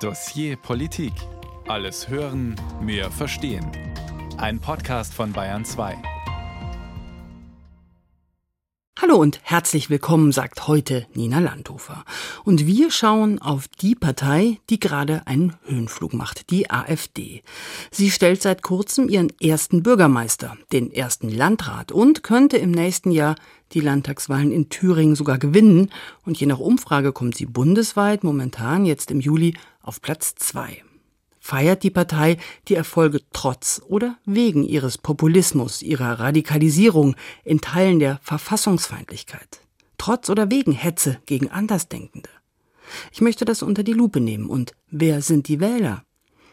[0.00, 1.14] Dossier Politik.
[1.68, 3.70] Alles hören, mehr verstehen.
[4.36, 5.96] Ein Podcast von Bayern 2.
[9.06, 12.04] Hallo und herzlich willkommen, sagt heute Nina Landhofer.
[12.42, 17.44] Und wir schauen auf die Partei, die gerade einen Höhenflug macht, die AfD.
[17.92, 23.36] Sie stellt seit kurzem ihren ersten Bürgermeister, den ersten Landrat und könnte im nächsten Jahr
[23.72, 25.92] die Landtagswahlen in Thüringen sogar gewinnen.
[26.24, 30.82] Und je nach Umfrage kommt sie bundesweit momentan jetzt im Juli auf Platz zwei
[31.46, 37.14] feiert die Partei die Erfolge trotz oder wegen ihres Populismus, ihrer Radikalisierung,
[37.44, 39.60] in Teilen der Verfassungsfeindlichkeit,
[39.96, 42.28] trotz oder wegen Hetze gegen Andersdenkende.
[43.12, 46.04] Ich möchte das unter die Lupe nehmen und wer sind die Wähler?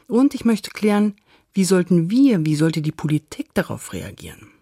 [0.08, 1.16] Und ich möchte klären,
[1.54, 4.53] wie sollten wir, wie sollte die Politik darauf reagieren?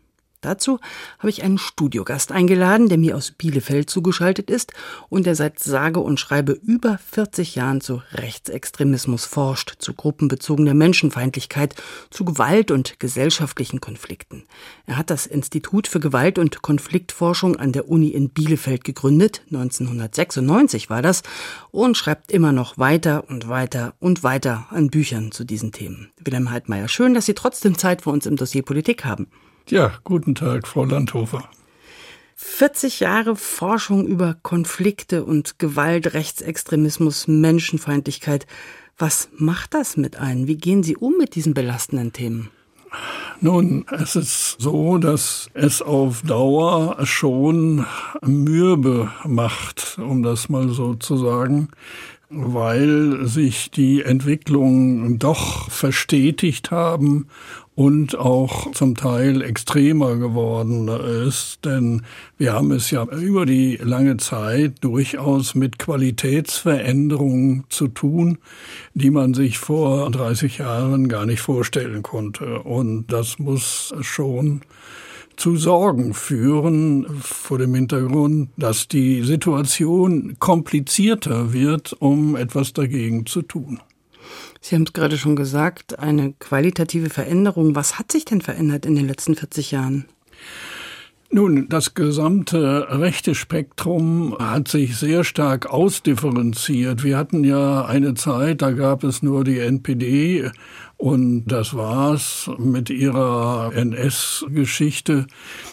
[0.42, 0.80] Dazu
[1.20, 4.74] habe ich einen Studiogast eingeladen, der mir aus Bielefeld zugeschaltet ist
[5.08, 11.76] und der seit sage und schreibe über 40 Jahren zu Rechtsextremismus forscht, zu gruppenbezogener Menschenfeindlichkeit,
[12.10, 14.46] zu Gewalt und gesellschaftlichen Konflikten.
[14.88, 20.90] Er hat das Institut für Gewalt- und Konfliktforschung an der Uni in Bielefeld gegründet, 1996
[20.90, 21.22] war das,
[21.70, 26.10] und schreibt immer noch weiter und weiter und weiter an Büchern zu diesen Themen.
[26.20, 29.28] Wilhelm Heidmeier, schön, dass Sie trotzdem Zeit für uns im Dossier Politik haben.
[29.68, 31.50] Ja, guten Tag, Frau Landhofer.
[32.36, 38.48] 40 Jahre Forschung über Konflikte und Gewalt, Rechtsextremismus, Menschenfeindlichkeit.
[38.98, 40.48] Was macht das mit einem?
[40.48, 42.50] Wie gehen Sie um mit diesen belastenden Themen?
[43.40, 47.86] Nun, es ist so, dass es auf Dauer schon
[48.22, 51.70] mürbe macht, um das mal so zu sagen,
[52.32, 57.28] weil sich die Entwicklungen doch verstetigt haben
[57.76, 60.88] und auch zum Teil extremer geworden
[61.28, 61.66] ist.
[61.66, 62.04] Denn
[62.38, 68.38] wir haben es ja über die lange Zeit durchaus mit Qualitätsveränderungen zu tun,
[68.94, 72.60] die man sich vor 30 Jahren gar nicht vorstellen konnte.
[72.60, 74.62] Und das muss schon
[75.42, 83.42] zu Sorgen führen vor dem Hintergrund, dass die Situation komplizierter wird, um etwas dagegen zu
[83.42, 83.80] tun.
[84.62, 87.74] Sie haben es gerade schon gesagt, eine qualitative Veränderung.
[87.74, 90.06] Was hat sich denn verändert in den letzten 40 Jahren?
[91.34, 97.04] Nun, das gesamte rechte Spektrum hat sich sehr stark ausdifferenziert.
[97.04, 100.52] Wir hatten ja eine Zeit, da gab es nur die NPD
[101.02, 105.26] und das war's mit ihrer NS-Geschichte.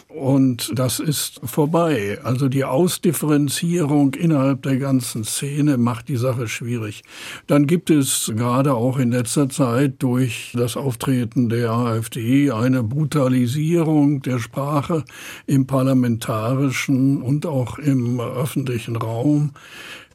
[0.07, 2.17] Und das ist vorbei.
[2.23, 7.03] Also die Ausdifferenzierung innerhalb der ganzen Szene macht die Sache schwierig.
[7.45, 14.23] Dann gibt es gerade auch in letzter Zeit durch das Auftreten der AfD eine Brutalisierung
[14.23, 15.03] der Sprache
[15.45, 19.51] im parlamentarischen und auch im öffentlichen Raum.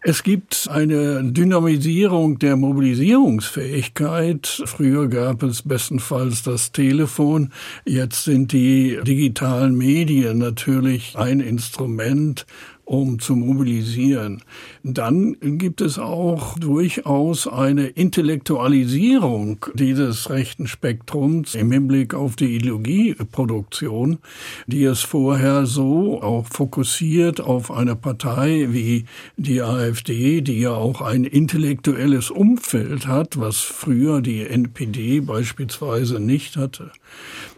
[0.06, 4.62] Es gibt eine Dynamisierung der Mobilisierungsfähigkeit.
[4.66, 7.54] Früher gab es bestenfalls das Telefon.
[7.86, 12.44] Jetzt sind die digitalen Medien natürlich ein Instrument,
[12.84, 14.42] um zu mobilisieren.
[14.82, 24.18] Dann gibt es auch durchaus eine Intellektualisierung dieses rechten Spektrums im Hinblick auf die Ideologieproduktion,
[24.66, 29.06] die es vorher so auch fokussiert auf eine Partei wie
[29.36, 36.56] die AfD, die ja auch ein intellektuelles Umfeld hat, was früher die NPD beispielsweise nicht
[36.56, 36.90] hatte.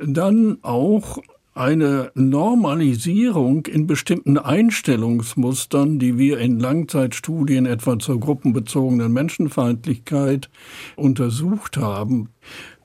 [0.05, 1.19] Dann auch
[1.57, 10.51] eine Normalisierung in bestimmten Einstellungsmustern, die wir in Langzeitstudien etwa zur gruppenbezogenen Menschenfeindlichkeit
[10.97, 12.29] untersucht haben,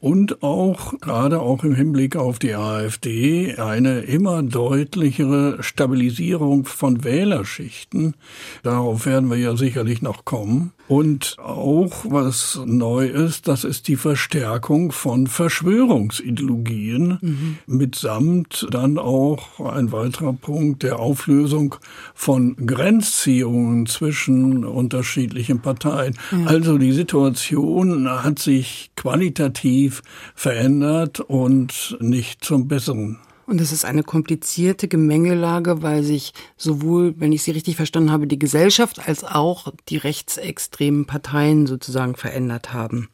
[0.02, 8.16] und auch gerade auch im Hinblick auf die AfD eine immer deutlichere Stabilisierung von Wählerschichten.
[8.64, 10.74] Darauf werden wir ja sicherlich noch kommen.
[10.88, 17.58] Und auch was neu ist, das ist die Verstärkung von Verschwörungsideologien mhm.
[17.66, 21.76] mitsamt dann auch ein weiterer Punkt der Auflösung
[22.14, 26.18] von Grenzziehungen zwischen unterschiedlichen Parteien.
[26.32, 26.48] Mhm.
[26.48, 29.91] Also die Situation hat sich qualitativ
[30.36, 33.20] verändert und nicht zum Besseren.
[33.46, 38.28] Und es ist eine komplizierte Gemengelage, weil sich sowohl, wenn ich Sie richtig verstanden habe,
[38.28, 43.10] die Gesellschaft als auch die rechtsextremen Parteien sozusagen verändert haben.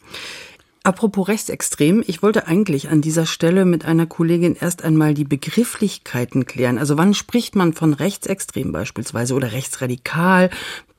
[0.83, 6.45] Apropos rechtsextrem, ich wollte eigentlich an dieser Stelle mit einer Kollegin erst einmal die Begrifflichkeiten
[6.45, 6.77] klären.
[6.77, 10.49] Also wann spricht man von rechtsextrem beispielsweise oder rechtsradikal,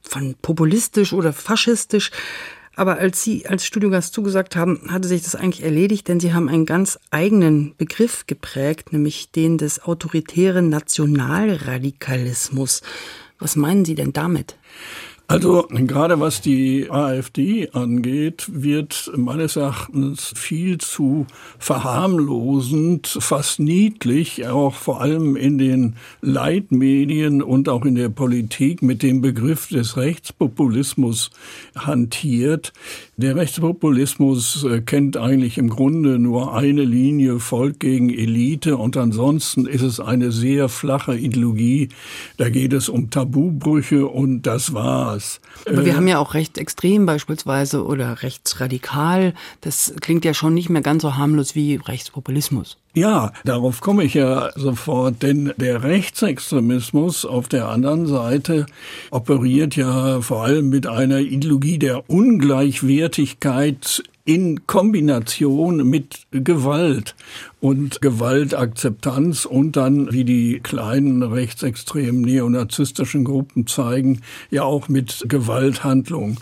[0.03, 2.11] von populistisch oder faschistisch?
[2.79, 6.49] Aber als Sie als Studiogast zugesagt haben, hatte sich das eigentlich erledigt, denn Sie haben
[6.49, 12.83] einen ganz eigenen Begriff geprägt, nämlich den des autoritären Nationalradikalismus.
[13.41, 14.55] Was meinen Sie denn damit?
[15.31, 21.27] Also gerade was die AfD angeht, wird meines Erachtens viel zu
[21.59, 29.03] verharmlosend, fast niedlich, auch vor allem in den Leitmedien und auch in der Politik mit
[29.03, 31.31] dem Begriff des Rechtspopulismus
[31.77, 32.73] hantiert.
[33.21, 39.67] Der Rechtspopulismus äh, kennt eigentlich im Grunde nur eine Linie, Volk gegen Elite und ansonsten
[39.67, 41.89] ist es eine sehr flache Ideologie.
[42.37, 45.41] Da geht es um Tabubrüche und das war anders.
[45.67, 49.35] Aber wir äh, haben ja auch rechtsextrem beispielsweise oder rechtsradikal.
[49.63, 52.77] Das klingt ja schon nicht mehr ganz so harmlos wie Rechtspopulismus.
[52.95, 58.67] Ja, darauf komme ich ja sofort, denn der Rechtsextremismus auf der anderen Seite
[59.11, 63.08] operiert ja vor allem mit einer Ideologie der Ungleichwertigkeit
[64.29, 67.15] in Kombination mit Gewalt
[67.61, 74.21] und Gewaltakzeptanz und dann, wie die kleinen rechtsextremen neonazistischen Gruppen zeigen,
[74.51, 76.37] ja auch mit Gewalthandlungen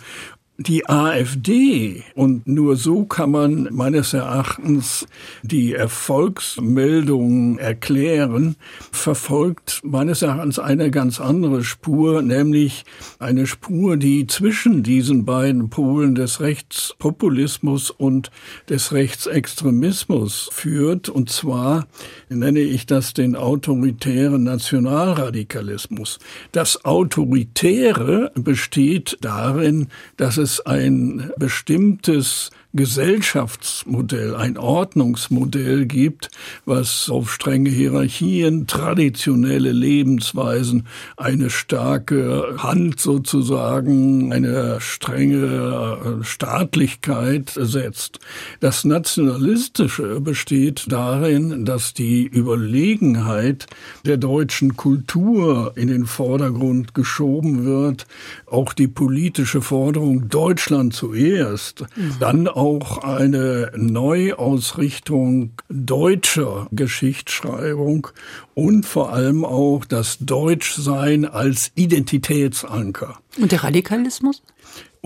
[0.59, 5.07] die AfD, und nur so kann man meines Erachtens
[5.43, 8.57] die Erfolgsmeldungen erklären,
[8.91, 12.85] verfolgt meines Erachtens eine ganz andere Spur, nämlich
[13.19, 18.31] eine Spur, die zwischen diesen beiden Polen des Rechtspopulismus und
[18.71, 21.87] des Rechtsextremismus führt, und zwar
[22.31, 26.19] nenne ich das den autoritären Nationalradikalismus.
[26.53, 36.31] Das Autoritäre besteht darin, dass es es ein bestimmtes Gesellschaftsmodell, ein Ordnungsmodell gibt,
[36.67, 40.87] was auf strenge Hierarchien, traditionelle Lebensweisen,
[41.17, 48.21] eine starke Hand sozusagen, eine strenge Staatlichkeit setzt.
[48.61, 53.67] Das Nationalistische besteht darin, dass die Überlegenheit
[54.05, 58.07] der deutschen Kultur in den Vordergrund geschoben wird,
[58.47, 62.17] auch die politische Forderung Deutschland zuerst, mhm.
[62.21, 68.09] dann auch auch eine Neuausrichtung deutscher Geschichtsschreibung
[68.55, 73.21] und vor allem auch das Deutschsein als Identitätsanker.
[73.39, 74.43] Und der Radikalismus?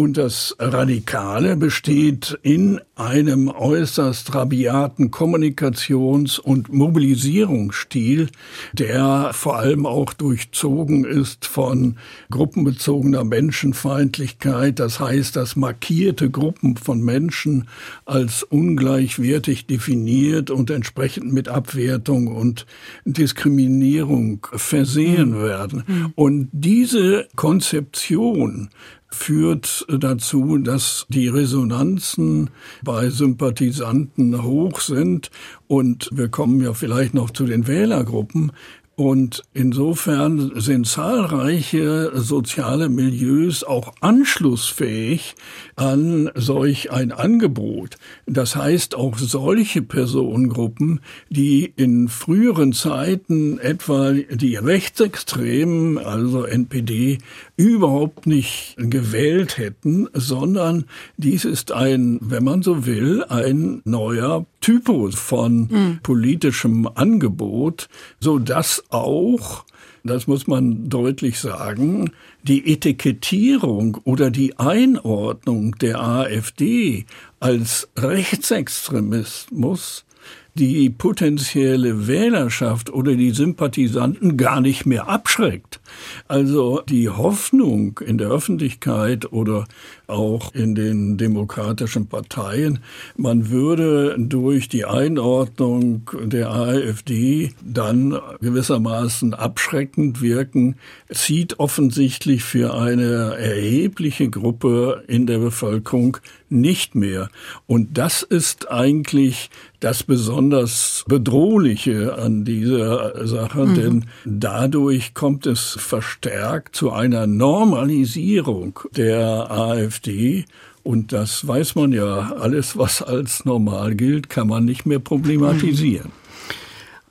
[0.01, 8.31] Und das Radikale besteht in einem äußerst rabiaten Kommunikations- und Mobilisierungsstil,
[8.73, 11.99] der vor allem auch durchzogen ist von
[12.31, 14.79] gruppenbezogener Menschenfeindlichkeit.
[14.79, 17.69] Das heißt, dass markierte Gruppen von Menschen
[18.07, 22.65] als ungleichwertig definiert und entsprechend mit Abwertung und
[23.05, 25.43] Diskriminierung versehen mhm.
[25.43, 25.85] werden.
[25.87, 26.13] Mhm.
[26.15, 28.71] Und diese Konzeption
[29.13, 32.51] führt dazu, dass die Resonanzen
[32.83, 35.31] bei Sympathisanten hoch sind
[35.67, 38.53] und wir kommen ja vielleicht noch zu den Wählergruppen,
[39.01, 45.37] und insofern sind zahlreiche soziale Milieus auch anschlussfähig
[45.75, 47.97] an solch ein Angebot.
[48.27, 57.21] Das heißt, auch solche Personengruppen, die in früheren Zeiten etwa die Rechtsextremen, also NPD,
[57.61, 60.87] überhaupt nicht gewählt hätten, sondern
[61.19, 65.99] dies ist ein, wenn man so will, ein neuer Typus von mhm.
[66.03, 69.67] politischem Angebot, so dass auch
[70.03, 72.13] das muss man deutlich sagen,
[72.43, 77.05] die Etikettierung oder die Einordnung der AfD
[77.39, 80.07] als Rechtsextremismus
[80.55, 85.80] die potenzielle Wählerschaft oder die Sympathisanten gar nicht mehr abschreckt.
[86.29, 89.67] Also die Hoffnung in der Öffentlichkeit oder
[90.07, 92.81] auch in den demokratischen Parteien,
[93.17, 100.77] man würde durch die Einordnung der AfD dann gewissermaßen abschreckend wirken,
[101.11, 106.19] zieht offensichtlich für eine erhebliche Gruppe in der Bevölkerung
[106.49, 107.31] nicht mehr.
[107.67, 113.75] Und das ist eigentlich das besonders Bedrohliche an dieser Sache, mhm.
[113.75, 120.45] denn dadurch kommt es verstärkt zu einer Normalisierung der AfD.
[120.83, 126.13] Und das weiß man ja, alles, was als normal gilt, kann man nicht mehr problematisieren.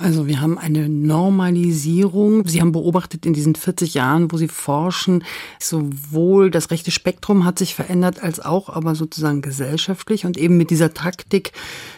[0.02, 2.48] Also wir haben eine Normalisierung.
[2.48, 5.26] Sie haben beobachtet in diesen 40 Jahren, wo Sie forschen,
[5.60, 10.26] sowohl das rechte Spektrum hat sich verändert, als auch aber sozusagen gesellschaftlich.
[10.26, 11.52] Und eben mit dieser Taktik,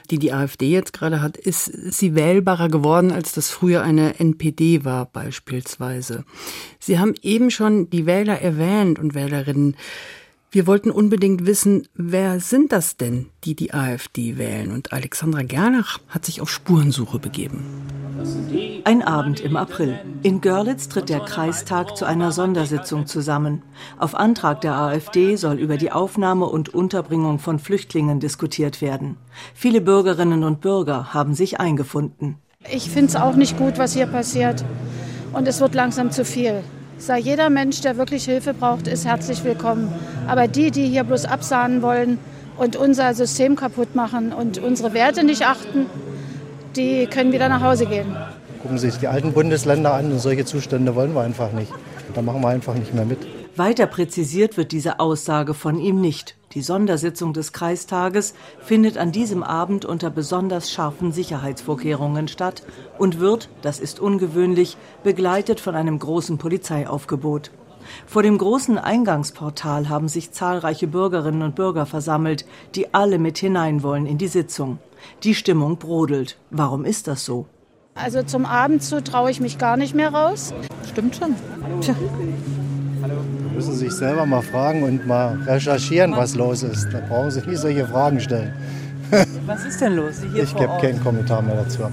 [0.10, 4.84] die die AfD jetzt gerade hat, ist sie wählbarer geworden, als das früher eine NPD
[4.84, 6.26] war beispielsweise.
[6.80, 9.76] Sie haben eben schon die Wähler erwähnt und Wählerinnen.
[10.54, 14.74] Wir wollten unbedingt wissen, wer sind das denn, die die AfD wählen?
[14.74, 17.64] Und Alexandra Gernach hat sich auf Spurensuche begeben.
[18.84, 19.98] Ein Abend im April.
[20.24, 23.62] In Görlitz tritt der Kreistag zu einer Sondersitzung zusammen.
[23.98, 29.16] Auf Antrag der AfD soll über die Aufnahme und Unterbringung von Flüchtlingen diskutiert werden.
[29.56, 32.36] Viele Bürgerinnen und Bürger haben sich eingefunden.
[32.70, 34.66] Ich finde es auch nicht gut, was hier passiert.
[35.32, 36.62] Und es wird langsam zu viel
[37.02, 39.92] sei jeder Mensch, der wirklich Hilfe braucht, ist herzlich willkommen.
[40.28, 42.20] Aber die, die hier bloß absahnen wollen
[42.58, 45.88] und unser System kaputt machen und unsere Werte nicht achten,
[46.76, 48.16] die können wieder nach Hause gehen.
[48.62, 51.72] Gucken Sie sich die alten Bundesländer an und solche Zustände wollen wir einfach nicht.
[52.14, 53.41] Da machen wir einfach nicht mehr mit.
[53.58, 56.36] Weiter präzisiert wird diese Aussage von ihm nicht.
[56.54, 62.64] Die Sondersitzung des Kreistages findet an diesem Abend unter besonders scharfen Sicherheitsvorkehrungen statt
[62.98, 67.52] und wird, das ist ungewöhnlich, begleitet von einem großen Polizeiaufgebot.
[68.06, 73.84] Vor dem großen Eingangsportal haben sich zahlreiche Bürgerinnen und Bürger versammelt, die alle mit hinein
[73.84, 74.78] wollen in die Sitzung.
[75.24, 76.38] Die Stimmung brodelt.
[76.52, 77.48] Warum ist das so?
[77.96, 80.54] Also zum Abend zu traue ich mich gar nicht mehr raus.
[80.90, 81.36] Stimmt schon.
[81.82, 81.96] Tja
[83.54, 86.90] müssen Sie sich selber mal fragen und mal recherchieren, was los ist.
[86.92, 88.54] Da brauchen Sie nicht solche Fragen stellen.
[89.46, 90.22] Was ist denn los?
[90.34, 91.84] Hier ich gebe keinen Kommentar mehr dazu.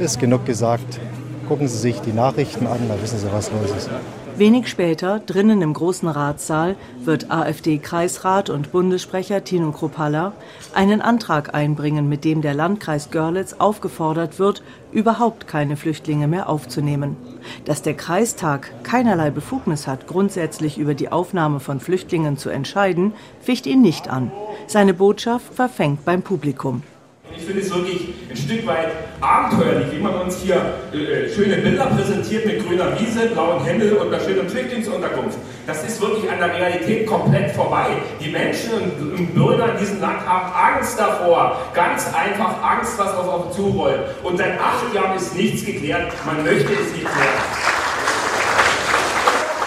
[0.00, 0.98] Ist genug gesagt.
[1.46, 3.90] Gucken Sie sich die Nachrichten an, da wissen Sie, was los ist.
[4.36, 10.32] Wenig später, drinnen im großen Ratssaal, wird AfD-Kreisrat und Bundessprecher Tino Kropalla
[10.74, 17.16] einen Antrag einbringen, mit dem der Landkreis Görlitz aufgefordert wird, überhaupt keine Flüchtlinge mehr aufzunehmen.
[17.64, 23.66] Dass der Kreistag keinerlei Befugnis hat, grundsätzlich über die Aufnahme von Flüchtlingen zu entscheiden, ficht
[23.66, 24.30] ihn nicht an.
[24.66, 26.82] Seine Botschaft verfängt beim Publikum.
[27.36, 30.56] Ich finde es wirklich ein Stück weit abenteuerlich, wie man uns hier
[30.92, 35.38] äh, schöne Bilder präsentiert mit grüner Wiese, blauen Himmel und einer schönen Flüchtlingsunterkunft.
[35.66, 37.86] Das ist wirklich an der Realität komplett vorbei.
[38.20, 41.56] Die Menschen und Bürger in diesem Land haben Angst davor.
[41.72, 44.00] Ganz einfach Angst, was auf uns zurollt.
[44.22, 46.12] Und seit acht Jahren ist nichts geklärt.
[46.26, 47.74] Man möchte es nicht klären.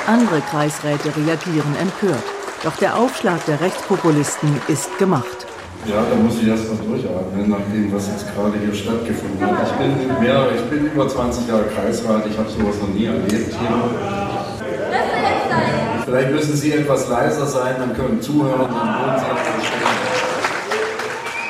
[0.06, 2.24] Andere Kreisräte reagieren empört.
[2.64, 5.48] Doch der Aufschlag der Rechtspopulisten ist gemacht.
[5.86, 9.68] Ja, da muss ich erst mal durchatmen, nach dem, was jetzt gerade hier stattgefunden hat.
[9.68, 13.56] Ich bin, mehr, ich bin über 20 Jahre Kreisrat, ich habe sowas noch nie erlebt
[13.58, 14.27] hier.
[16.08, 19.22] Vielleicht müssen Sie etwas leiser sein, dann können zuhören, dann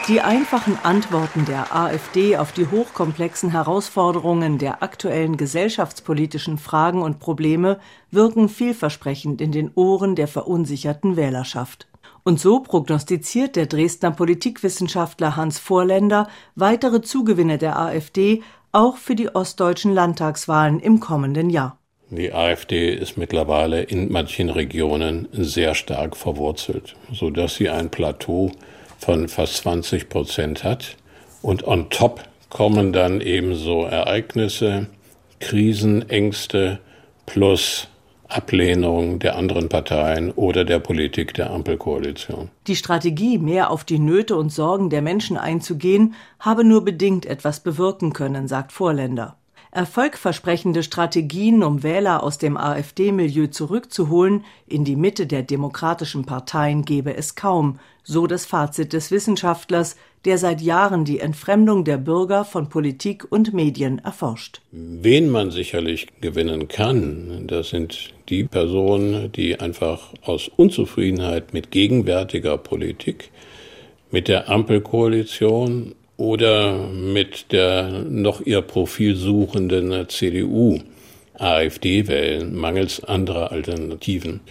[0.07, 7.77] die einfachen Antworten der AfD auf die hochkomplexen Herausforderungen der aktuellen gesellschaftspolitischen Fragen und Probleme
[8.09, 11.87] wirken vielversprechend in den Ohren der verunsicherten Wählerschaft.
[12.23, 19.35] Und so prognostiziert der Dresdner Politikwissenschaftler Hans Vorländer weitere Zugewinne der AfD auch für die
[19.35, 21.77] ostdeutschen Landtagswahlen im kommenden Jahr.
[22.09, 28.51] Die AfD ist mittlerweile in manchen Regionen sehr stark verwurzelt, so dass sie ein Plateau
[28.97, 30.95] von fast 20 Prozent hat.
[31.41, 34.87] Und on top kommen dann ebenso Ereignisse,
[35.39, 36.79] Krisen, Ängste
[37.25, 37.89] plus
[38.29, 42.49] Ablehnung der anderen Parteien oder der Politik der Ampelkoalition.
[42.67, 47.61] Die Strategie, mehr auf die Nöte und Sorgen der Menschen einzugehen, habe nur bedingt etwas
[47.61, 49.37] bewirken können, sagt Vorländer.
[49.77, 57.15] Erfolgversprechende Strategien, um Wähler aus dem AfD-Milieu zurückzuholen, in die Mitte der demokratischen Parteien gebe
[57.15, 62.69] es kaum, so das Fazit des Wissenschaftlers, der seit Jahren die Entfremdung der Bürger von
[62.69, 64.61] Politik und Medien erforscht.
[64.71, 72.57] Wen man sicherlich gewinnen kann, das sind die Personen, die einfach aus Unzufriedenheit mit gegenwärtiger
[72.57, 73.29] Politik,
[74.09, 80.79] mit der Ampelkoalition oder mit der noch ihr Profil suchenden CDU
[81.35, 84.41] AfD wählen, mangels anderer Alternativen.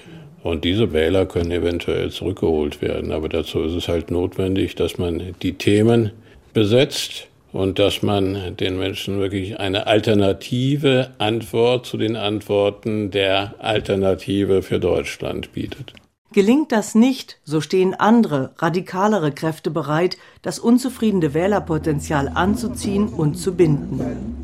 [0.43, 3.11] Und diese Wähler können eventuell zurückgeholt werden.
[3.11, 6.13] Aber dazu ist es halt notwendig, dass man die Themen
[6.53, 14.63] besetzt und dass man den Menschen wirklich eine alternative Antwort zu den Antworten der Alternative
[14.63, 15.95] für Deutschland bietet.
[16.37, 23.55] Gelingt das nicht, so stehen andere, radikalere Kräfte bereit, das unzufriedene Wählerpotenzial anzuziehen und zu
[23.55, 24.37] binden.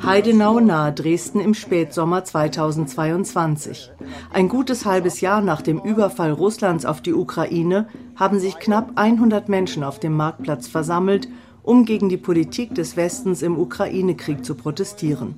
[0.00, 3.90] Heidenau nahe Dresden im Spätsommer 2022.
[4.32, 9.48] Ein gutes halbes Jahr nach dem Überfall Russlands auf die Ukraine haben sich knapp 100
[9.48, 11.26] Menschen auf dem Marktplatz versammelt,
[11.66, 15.34] um gegen die Politik des Westens im Ukraine-Krieg zu protestieren.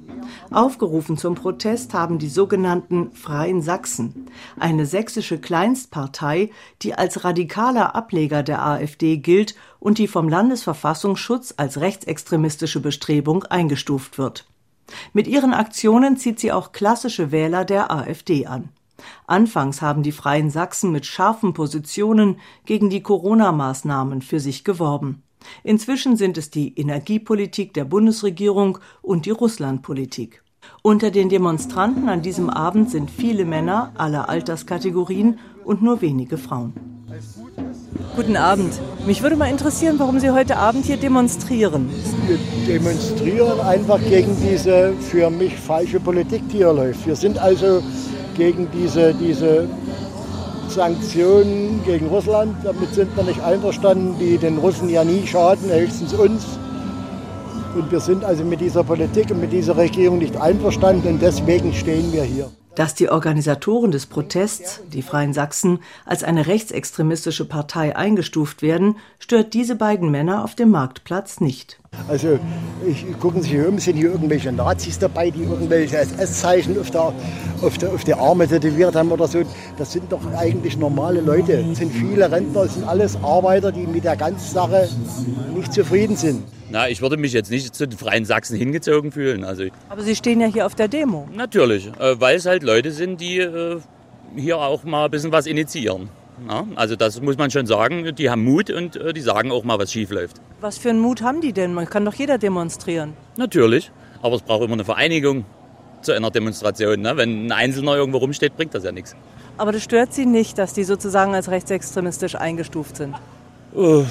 [0.51, 4.27] Aufgerufen zum Protest haben die sogenannten Freien Sachsen,
[4.61, 6.51] eine sächsische Kleinstpartei,
[6.83, 14.19] die als radikaler Ableger der AfD gilt und die vom Landesverfassungsschutz als rechtsextremistische Bestrebung eingestuft
[14.19, 14.47] wird.
[15.15, 18.69] Mit ihren Aktionen zieht sie auch klassische Wähler der AfD an.
[19.27, 25.23] Anfangs haben die Freien Sachsen mit scharfen Positionen gegen die Corona-Maßnahmen für sich geworben.
[25.65, 30.43] Inzwischen sind es die Energiepolitik der Bundesregierung und die Russlandpolitik.
[30.83, 36.73] Unter den Demonstranten an diesem Abend sind viele Männer aller Alterskategorien und nur wenige Frauen.
[38.17, 38.73] Guten Abend.
[39.07, 41.89] Mich würde mal interessieren, warum Sie heute Abend hier demonstrieren.
[42.27, 47.07] Wir demonstrieren einfach gegen diese für mich falsche Politik, die hier läuft.
[47.07, 47.83] Wir sind also
[48.37, 49.69] gegen diese, diese
[50.71, 52.57] Sanktionen gegen Russland.
[52.65, 56.45] Damit sind wir nicht einverstanden, die den Russen ja nie schaden, höchstens uns.
[57.75, 61.73] Und wir sind also mit dieser Politik und mit dieser Regierung nicht einverstanden und deswegen
[61.73, 62.51] stehen wir hier.
[62.79, 69.53] Dass die Organisatoren des Protests, die Freien Sachsen, als eine rechtsextremistische Partei eingestuft werden, stört
[69.53, 71.81] diese beiden Männer auf dem Marktplatz nicht.
[72.07, 72.39] Also
[72.87, 77.13] ich, gucken Sie hier um, sind hier irgendwelche Nazis dabei, die irgendwelche SS-Zeichen auf der,
[77.63, 79.43] auf, der, auf der Arme tätowiert haben oder so.
[79.77, 81.55] Das sind doch eigentlich normale Leute.
[81.55, 84.89] Es sind viele Rentner, es sind alles Arbeiter, die mit der ganzen Sache
[85.53, 86.45] nicht zufrieden sind.
[86.71, 89.45] Na, ich würde mich jetzt nicht zu den Freien Sachsen hingezogen fühlen.
[89.45, 91.29] Also, Aber Sie stehen ja hier auf der Demo.
[91.35, 93.81] Natürlich, äh, weil es halt Leute sind, die äh,
[94.37, 96.11] hier auch mal ein bisschen was initiieren.
[96.49, 99.65] Ja, also das muss man schon sagen, die haben Mut und äh, die sagen auch
[99.65, 100.37] mal, was schief läuft.
[100.61, 101.75] Was für einen Mut haben die denn?
[101.75, 103.15] Man kann doch jeder demonstrieren.
[103.37, 103.91] Natürlich,
[104.23, 105.45] aber es braucht immer eine Vereinigung
[106.03, 107.01] zu einer Demonstration.
[107.01, 107.17] Ne?
[107.17, 109.17] Wenn ein Einzelner irgendwo rumsteht, bringt das ja nichts.
[109.57, 113.17] Aber das stört Sie nicht, dass die sozusagen als rechtsextremistisch eingestuft sind?
[113.75, 114.05] Uh,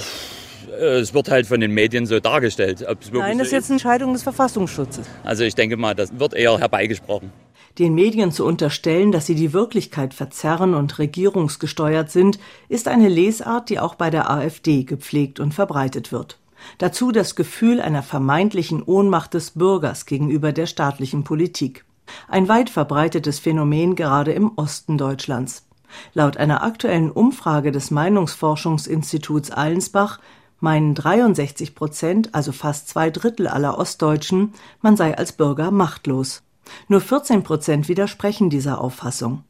[0.77, 2.85] es wird halt von den Medien so dargestellt.
[3.11, 5.07] Nein, das ist jetzt eine Entscheidung des Verfassungsschutzes.
[5.23, 7.31] Also ich denke mal, das wird eher herbeigesprochen.
[7.79, 13.69] Den Medien zu unterstellen, dass sie die Wirklichkeit verzerren und regierungsgesteuert sind, ist eine Lesart,
[13.69, 16.39] die auch bei der AfD gepflegt und verbreitet wird.
[16.79, 21.85] Dazu das Gefühl einer vermeintlichen Ohnmacht des Bürgers gegenüber der staatlichen Politik.
[22.27, 25.67] Ein weit verbreitetes Phänomen gerade im Osten Deutschlands.
[26.13, 30.19] Laut einer aktuellen Umfrage des Meinungsforschungsinstituts Allensbach
[30.59, 36.43] meinen 63 Prozent, also fast zwei Drittel aller Ostdeutschen, man sei als Bürger machtlos.
[36.87, 39.43] Nur 14 Prozent widersprechen dieser Auffassung.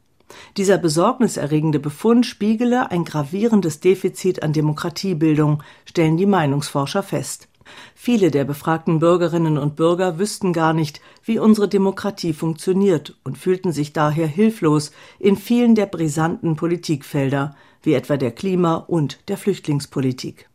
[0.56, 7.48] Dieser besorgniserregende Befund spiegele ein gravierendes Defizit an Demokratiebildung, stellen die Meinungsforscher fest.
[7.94, 13.72] Viele der befragten Bürgerinnen und Bürger wüssten gar nicht, wie unsere Demokratie funktioniert und fühlten
[13.72, 20.48] sich daher hilflos in vielen der brisanten Politikfelder, wie etwa der Klima- und der Flüchtlingspolitik.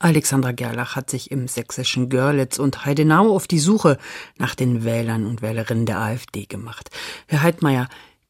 [0.00, 3.98] Alexandra Gerlach hat sich im sächsischen Görlitz und Heidenau auf die Suche
[4.36, 6.90] nach den Wählern und Wählerinnen der AfD gemacht.
[7.26, 7.88] Herr Heidmeier,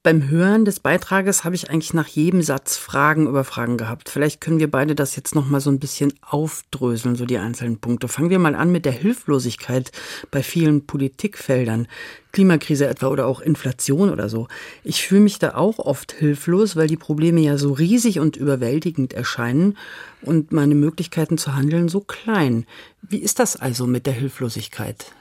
[0.08, 4.08] beim Hören des Beitrages habe ich eigentlich nach jedem Satz Fragen über Fragen gehabt.
[4.08, 7.76] Vielleicht können wir beide das jetzt noch mal so ein bisschen aufdröseln, so die einzelnen
[7.76, 8.08] Punkte.
[8.08, 9.92] Fangen wir mal an mit der Hilflosigkeit
[10.30, 11.88] bei vielen Politikfeldern.
[12.32, 14.48] Klimakrise etwa oder auch Inflation oder so.
[14.82, 19.12] Ich fühle mich da auch oft hilflos, weil die Probleme ja so riesig und überwältigend
[19.12, 19.76] erscheinen
[20.22, 22.64] und meine Möglichkeiten zu handeln so klein.
[23.02, 25.12] Wie ist das also mit der Hilflosigkeit?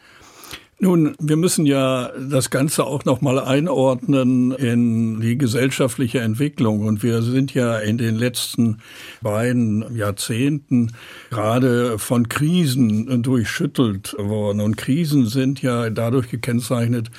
[0.80, 6.86] Nun, wir müssen ja das Ganze auch noch mal einordnen in die gesellschaftliche Entwicklung.
[6.86, 8.78] Und wir sind ja in den letzten
[9.24, 10.92] beiden Jahrzehnten
[11.32, 14.62] gerade von Krisen durchschüttelt worden.
[14.62, 17.10] Und Krisen sind ja dadurch gekennzeichnet,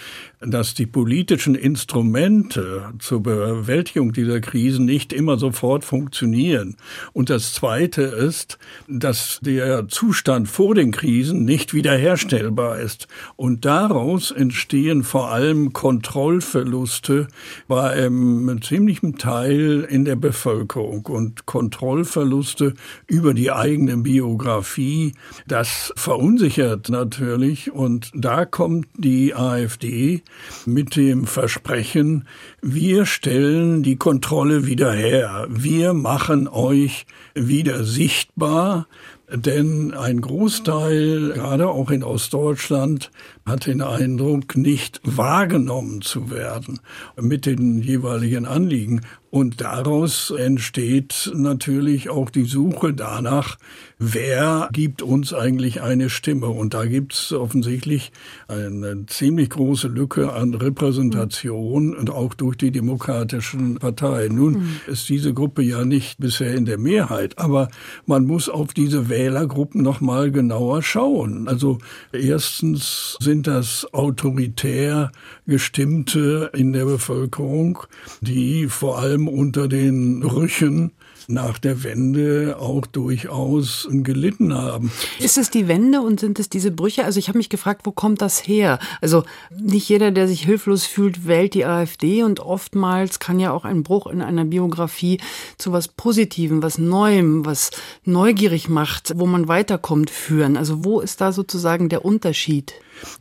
[0.40, 6.76] dass die politischen Instrumente zur Bewältigung dieser Krisen nicht immer sofort funktionieren.
[7.12, 13.08] Und das Zweite ist, dass der Zustand vor den Krisen nicht wiederherstellbar ist.
[13.36, 17.26] Und daraus entstehen vor allem Kontrollverluste
[17.66, 22.74] bei einem ziemlichen Teil in der Bevölkerung und Kontrollverluste
[23.06, 25.14] über die eigene Biografie.
[25.46, 30.22] Das verunsichert natürlich und da kommt die AfD
[30.66, 32.26] mit dem Versprechen,
[32.62, 38.86] wir stellen die Kontrolle wieder her, wir machen euch wieder sichtbar,
[39.30, 43.10] denn ein Großteil, gerade auch in Ostdeutschland,
[43.44, 46.80] hat den Eindruck, nicht wahrgenommen zu werden
[47.20, 49.02] mit den jeweiligen Anliegen.
[49.30, 53.58] Und daraus entsteht natürlich auch die Suche danach,
[53.98, 56.46] wer gibt uns eigentlich eine Stimme.
[56.46, 58.10] Und da gibt es offensichtlich
[58.46, 64.34] eine ziemlich große Lücke an Repräsentation und auch durch die demokratischen Parteien.
[64.34, 64.80] Nun mhm.
[64.86, 67.68] ist diese Gruppe ja nicht bisher in der Mehrheit, aber
[68.06, 71.48] man muss auf diese Wählergruppen noch mal genauer schauen.
[71.48, 71.78] Also
[72.12, 75.12] erstens sind das autoritär
[75.46, 77.80] gestimmte in der Bevölkerung,
[78.22, 80.92] die vor allem unter den Rüchen
[81.28, 84.90] nach der Wende auch durchaus gelitten haben.
[85.18, 87.04] Ist es die Wende und sind es diese Brüche?
[87.04, 88.78] Also ich habe mich gefragt, wo kommt das her?
[89.02, 93.66] Also nicht jeder, der sich hilflos fühlt, wählt die AfD und oftmals kann ja auch
[93.66, 95.20] ein Bruch in einer Biografie
[95.58, 97.72] zu was Positivem, was Neuem, was
[98.04, 100.56] neugierig macht, wo man weiterkommt, führen.
[100.56, 102.72] Also wo ist da sozusagen der Unterschied?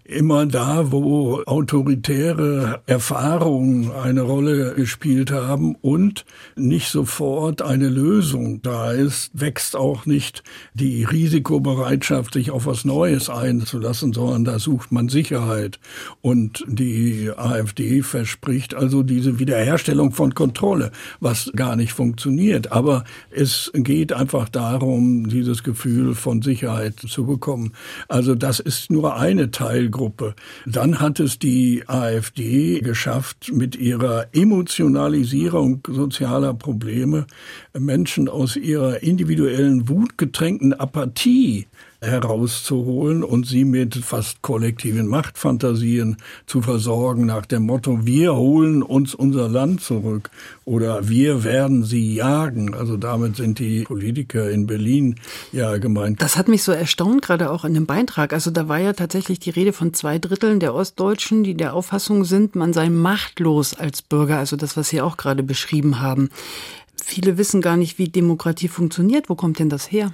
[0.07, 8.91] Immer da, wo autoritäre Erfahrungen eine Rolle gespielt haben und nicht sofort eine Lösung da
[8.91, 15.09] ist, wächst auch nicht die Risikobereitschaft, sich auf was Neues einzulassen, sondern da sucht man
[15.09, 15.79] Sicherheit.
[16.21, 22.71] Und die AfD verspricht also diese Wiederherstellung von Kontrolle, was gar nicht funktioniert.
[22.71, 27.73] Aber es geht einfach darum, dieses Gefühl von Sicherheit zu bekommen.
[28.07, 30.33] Also das ist nur eine Teil Teilgruppe.
[30.65, 37.27] Dann hat es die AfD geschafft, mit ihrer Emotionalisierung sozialer Probleme
[37.77, 41.67] Menschen aus ihrer individuellen wutgetränkten Apathie
[42.01, 49.15] herauszuholen und sie mit fast kollektiven Machtfantasien zu versorgen nach dem Motto, wir holen uns
[49.15, 50.29] unser Land zurück
[50.63, 52.75] oder wir werden sie jagen.
[52.75, 55.15] Also damit sind die Politiker in Berlin
[55.51, 56.21] ja gemeint.
[56.21, 58.31] Das hat mich so erstaunt, gerade auch in dem Beitrag.
[58.31, 62.25] Also da war ja tatsächlich die Rede von zwei Dritteln der Ostdeutschen, die der Auffassung
[62.25, 64.37] sind, man sei machtlos als Bürger.
[64.37, 66.29] Also das, was Sie auch gerade beschrieben haben.
[67.03, 69.29] Viele wissen gar nicht, wie Demokratie funktioniert.
[69.29, 70.13] Wo kommt denn das her?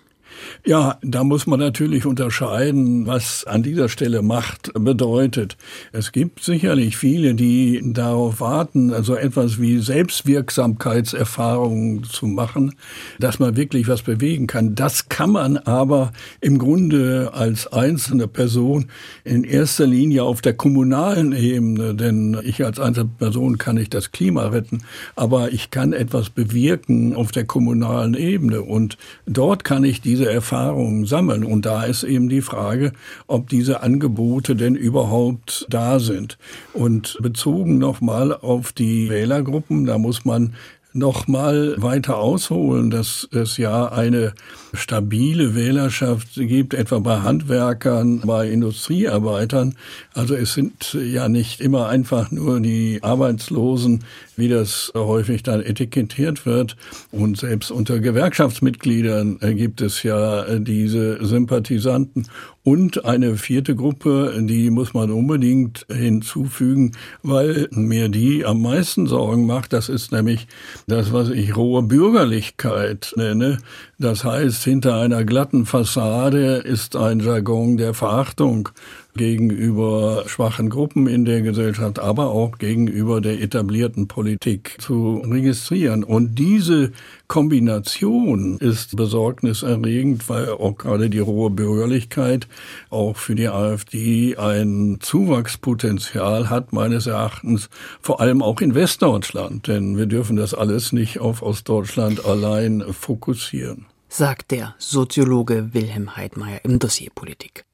[0.65, 5.57] Ja, da muss man natürlich unterscheiden, was an dieser Stelle Macht bedeutet.
[5.91, 12.75] Es gibt sicherlich viele, die darauf warten, also etwas wie Selbstwirksamkeitserfahrungen zu machen,
[13.19, 14.75] dass man wirklich was bewegen kann.
[14.75, 18.87] Das kann man aber im Grunde als einzelne Person
[19.23, 24.11] in erster Linie auf der kommunalen Ebene, denn ich als einzelne Person kann nicht das
[24.11, 24.83] Klima retten,
[25.15, 30.31] aber ich kann etwas bewirken auf der kommunalen Ebene und dort kann ich diese diese
[30.31, 31.43] Erfahrungen sammeln.
[31.43, 32.93] Und da ist eben die Frage,
[33.27, 36.37] ob diese Angebote denn überhaupt da sind.
[36.73, 40.53] Und bezogen nochmal auf die Wählergruppen, da muss man
[40.93, 44.33] noch mal weiter ausholen, dass es ja eine
[44.73, 49.75] stabile Wählerschaft gibt, etwa bei Handwerkern, bei Industriearbeitern.
[50.13, 54.03] Also es sind ja nicht immer einfach nur die Arbeitslosen,
[54.35, 56.75] wie das häufig dann etikettiert wird.
[57.11, 62.27] Und selbst unter Gewerkschaftsmitgliedern gibt es ja diese Sympathisanten.
[62.65, 69.45] Und eine vierte Gruppe, die muss man unbedingt hinzufügen, weil mir die am meisten Sorgen
[69.45, 69.73] macht.
[69.73, 70.47] Das ist nämlich
[70.87, 73.57] das, was ich rohe Bürgerlichkeit nenne.
[74.03, 78.67] Das heißt, hinter einer glatten Fassade ist ein Jargon der Verachtung
[79.15, 86.03] gegenüber schwachen Gruppen in der Gesellschaft, aber auch gegenüber der etablierten Politik zu registrieren.
[86.03, 86.91] Und diese
[87.29, 92.49] Kombination ist besorgniserregend, weil auch gerade die rohe Bürgerlichkeit
[92.89, 97.69] auch für die AfD ein Zuwachspotenzial hat, meines Erachtens,
[98.01, 99.69] vor allem auch in Westdeutschland.
[99.69, 103.85] Denn wir dürfen das alles nicht auf Ostdeutschland allein fokussieren.
[104.15, 107.65] Sagt der Soziologe Wilhelm Heidmeier im Dossier Politik.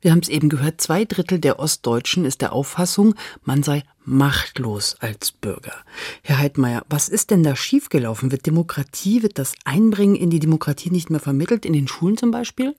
[0.00, 4.96] Wir haben es eben gehört, zwei Drittel der Ostdeutschen ist der Auffassung, man sei machtlos
[4.98, 5.76] als Bürger.
[6.22, 8.32] Herr Heidmeier, was ist denn da schiefgelaufen?
[8.32, 12.32] Wird Demokratie, wird das Einbringen in die Demokratie nicht mehr vermittelt, in den Schulen zum
[12.32, 12.74] Beispiel?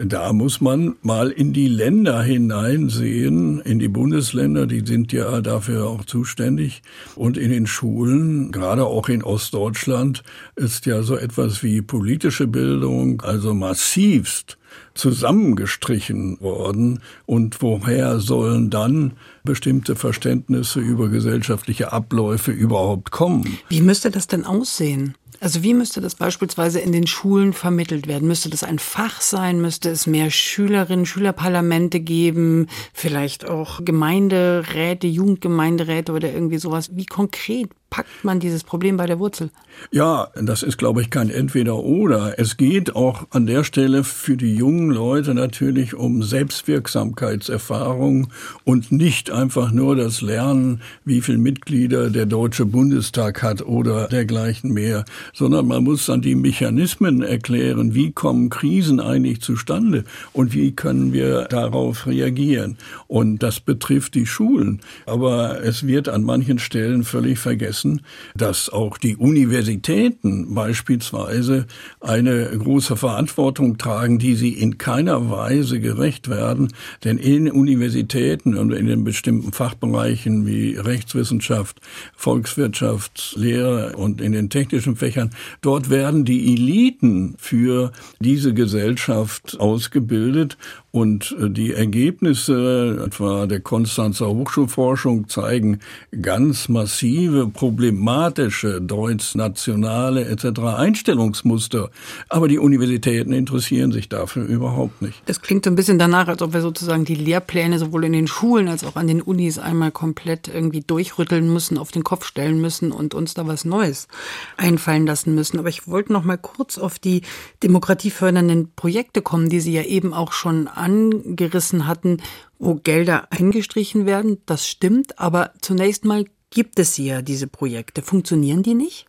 [0.00, 5.88] Da muss man mal in die Länder hineinsehen, in die Bundesländer, die sind ja dafür
[5.88, 6.82] auch zuständig.
[7.16, 10.22] Und in den Schulen, gerade auch in Ostdeutschland,
[10.54, 14.56] ist ja so etwas wie politische Bildung, also massivst
[14.94, 23.58] zusammengestrichen worden und woher sollen dann bestimmte Verständnisse über gesellschaftliche Abläufe überhaupt kommen?
[23.68, 25.14] Wie müsste das denn aussehen?
[25.40, 28.26] Also wie müsste das beispielsweise in den Schulen vermittelt werden?
[28.26, 29.60] Müsste das ein Fach sein?
[29.60, 32.66] Müsste es mehr Schülerinnen, Schülerparlamente geben?
[32.92, 36.96] Vielleicht auch Gemeinderäte, Jugendgemeinderäte oder irgendwie sowas?
[36.96, 39.50] Wie konkret packt man dieses Problem bei der Wurzel?
[39.90, 42.38] Ja, das ist, glaube ich, kein Entweder-Oder.
[42.38, 48.28] Es geht auch an der Stelle für die jungen Leute natürlich um Selbstwirksamkeitserfahrung
[48.64, 54.72] und nicht einfach nur das Lernen, wie viele Mitglieder der Deutsche Bundestag hat oder dergleichen
[54.72, 60.72] mehr, sondern man muss dann die Mechanismen erklären, wie kommen Krisen eigentlich zustande und wie
[60.72, 62.76] können wir darauf reagieren.
[63.06, 64.80] Und das betrifft die Schulen.
[65.06, 68.02] Aber es wird an manchen Stellen völlig vergessen, wissen,
[68.34, 71.66] dass auch die Universitäten beispielsweise
[72.00, 76.72] eine große Verantwortung tragen, die sie in keiner Weise gerecht werden.
[77.04, 81.80] Denn in Universitäten und in den bestimmten Fachbereichen wie Rechtswissenschaft,
[82.16, 90.56] Volkswirtschaft, Lehre und in den technischen Fächern, dort werden die Eliten für diese Gesellschaft ausgebildet
[90.90, 95.80] und äh, die Ergebnisse etwa der Konstanzer Hochschulforschung zeigen
[96.22, 100.60] ganz massive, problematische deutsch-nationale etc.
[100.60, 101.90] Einstellungsmuster.
[102.30, 105.22] Aber die Universitäten interessieren sich dafür überhaupt nicht.
[105.26, 108.26] Das klingt so ein bisschen danach, als ob wir sozusagen die Lehrpläne sowohl in den
[108.26, 112.60] Schulen als auch an den Unis einmal komplett irgendwie durchrütteln müssen, auf den Kopf stellen
[112.60, 114.08] müssen und uns da was Neues
[114.56, 115.58] einfallen lassen müssen.
[115.58, 117.20] Aber ich wollte noch mal kurz auf die
[117.62, 122.16] demokratiefördernden Projekte kommen, die Sie ja eben auch schon angerissen hatten,
[122.58, 124.38] wo Gelder eingestrichen werden.
[124.46, 128.02] Das stimmt, aber zunächst mal gibt es ja diese Projekte.
[128.02, 129.06] Funktionieren die nicht?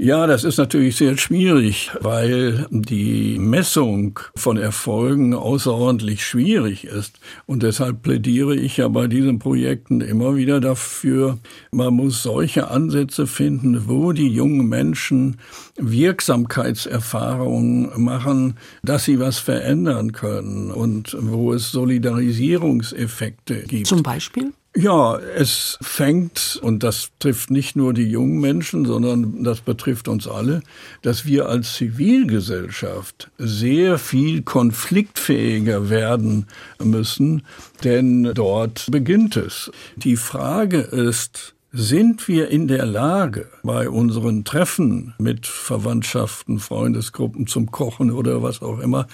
[0.00, 7.18] Ja, das ist natürlich sehr schwierig, weil die Messung von Erfolgen außerordentlich schwierig ist.
[7.46, 11.38] Und deshalb plädiere ich ja bei diesen Projekten immer wieder dafür,
[11.72, 15.38] man muss solche Ansätze finden, wo die jungen Menschen
[15.78, 18.54] Wirksamkeitserfahrungen machen,
[18.84, 23.88] dass sie was verändern können und wo es Solidarisierungseffekte gibt.
[23.88, 24.52] Zum Beispiel?
[24.80, 30.28] Ja, es fängt, und das trifft nicht nur die jungen Menschen, sondern das betrifft uns
[30.28, 30.62] alle,
[31.02, 36.46] dass wir als Zivilgesellschaft sehr viel konfliktfähiger werden
[36.80, 37.42] müssen,
[37.82, 39.72] denn dort beginnt es.
[39.96, 47.70] Die Frage ist, sind wir in der Lage, bei unseren Treffen mit Verwandtschaften, Freundesgruppen zum
[47.70, 49.06] Kochen oder was auch immer,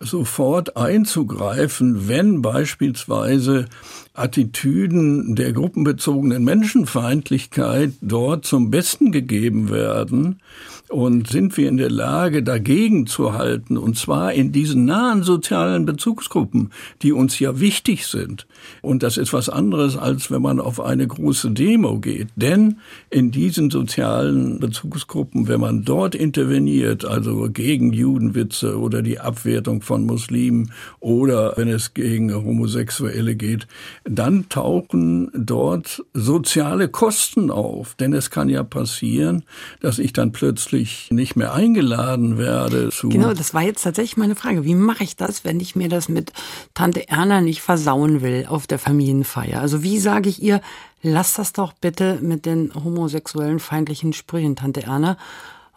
[0.00, 3.64] sofort einzugreifen, wenn beispielsweise
[4.12, 10.42] Attitüden der gruppenbezogenen Menschenfeindlichkeit dort zum Besten gegeben werden
[10.90, 15.86] und sind wir in der Lage, dagegen zu halten, und zwar in diesen nahen sozialen
[15.86, 16.70] Bezugsgruppen,
[17.02, 18.46] die uns ja wichtig sind.
[18.82, 22.28] Und das ist was anderes, als wenn man auf eine große Demo geht.
[22.34, 29.82] Denn in diesen sozialen Bezugsgruppen, wenn man dort interveniert, also gegen Judenwitze oder die Abwertung
[29.82, 33.68] von Muslimen oder wenn es gegen Homosexuelle geht,
[34.04, 37.94] dann tauchen dort soziale Kosten auf.
[37.94, 39.44] Denn es kann ja passieren,
[39.80, 43.08] dass ich dann plötzlich ich nicht mehr eingeladen werde zu.
[43.08, 44.64] Genau, das war jetzt tatsächlich meine Frage.
[44.64, 46.32] Wie mache ich das, wenn ich mir das mit
[46.74, 49.60] Tante Erna nicht versauen will auf der Familienfeier?
[49.60, 50.60] Also wie sage ich ihr,
[51.02, 55.16] lass das doch bitte mit den homosexuellen feindlichen Sprüchen, Tante Erna,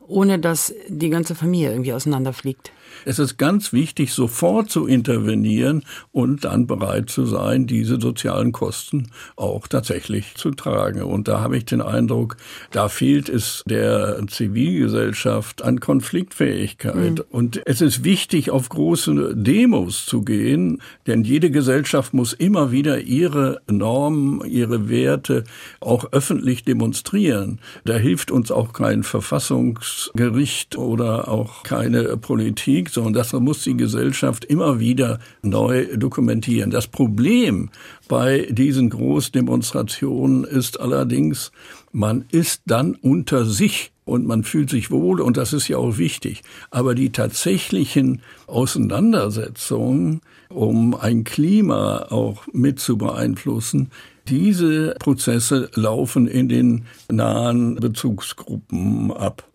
[0.07, 2.71] ohne dass die ganze Familie irgendwie auseinanderfliegt?
[3.05, 9.09] Es ist ganz wichtig, sofort zu intervenieren und dann bereit zu sein, diese sozialen Kosten
[9.35, 11.01] auch tatsächlich zu tragen.
[11.01, 12.37] Und da habe ich den Eindruck,
[12.71, 17.19] da fehlt es der Zivilgesellschaft an Konfliktfähigkeit.
[17.19, 17.23] Mhm.
[17.29, 22.99] Und es ist wichtig, auf große Demos zu gehen, denn jede Gesellschaft muss immer wieder
[23.01, 25.43] ihre Normen, ihre Werte
[25.79, 27.59] auch öffentlich demonstrieren.
[27.85, 33.77] Da hilft uns auch kein Verfassungsgericht oder auch keine Politik Krieg, sondern das muss die
[33.77, 36.71] Gesellschaft immer wieder neu dokumentieren.
[36.71, 37.69] Das Problem
[38.07, 41.51] bei diesen Großdemonstrationen ist allerdings,
[41.91, 45.97] man ist dann unter sich und man fühlt sich wohl und das ist ja auch
[45.97, 46.41] wichtig.
[46.71, 53.91] Aber die tatsächlichen Auseinandersetzungen, um ein Klima auch mit zu beeinflussen,
[54.27, 59.52] diese Prozesse laufen in den nahen Bezugsgruppen ab.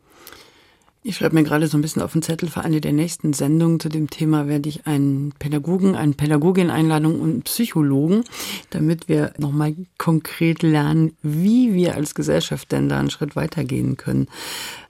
[1.04, 3.78] Ich schreibe mir gerade so ein bisschen auf den Zettel für eine der nächsten Sendungen
[3.78, 8.24] zu dem Thema werde ich einen Pädagogen, eine Pädagogin einladen und einen Psychologen,
[8.70, 14.26] damit wir nochmal konkret lernen, wie wir als Gesellschaft denn da einen Schritt weitergehen können.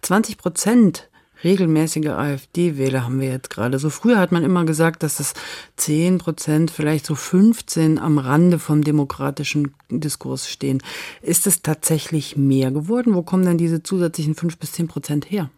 [0.00, 1.08] 20 Prozent
[1.44, 3.78] regelmäßige AfD-Wähler haben wir jetzt gerade.
[3.78, 5.34] So früher hat man immer gesagt, dass das
[5.76, 10.82] 10 Prozent, vielleicht so 15 am Rande vom demokratischen Diskurs stehen.
[11.20, 13.14] Ist es tatsächlich mehr geworden?
[13.14, 15.50] Wo kommen denn diese zusätzlichen 5 bis 10 Prozent her?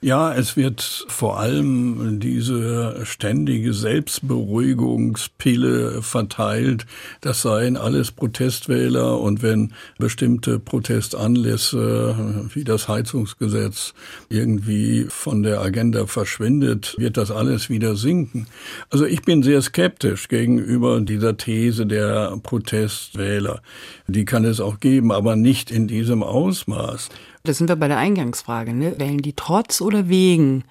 [0.00, 6.84] Ja, es wird vor allem diese ständige Selbstberuhigungspille verteilt.
[7.22, 13.94] Das seien alles Protestwähler und wenn bestimmte Protestanlässe wie das Heizungsgesetz
[14.28, 18.46] irgendwie von der Agenda verschwindet, wird das alles wieder sinken.
[18.90, 23.62] Also ich bin sehr skeptisch gegenüber dieser These der Protestwähler.
[24.06, 27.08] Die kann es auch geben, aber nicht in diesem Ausmaß.
[27.46, 28.72] Da sind wir bei der Eingangsfrage.
[28.72, 28.98] Ne?
[28.98, 30.64] Wählen die trotz oder wegen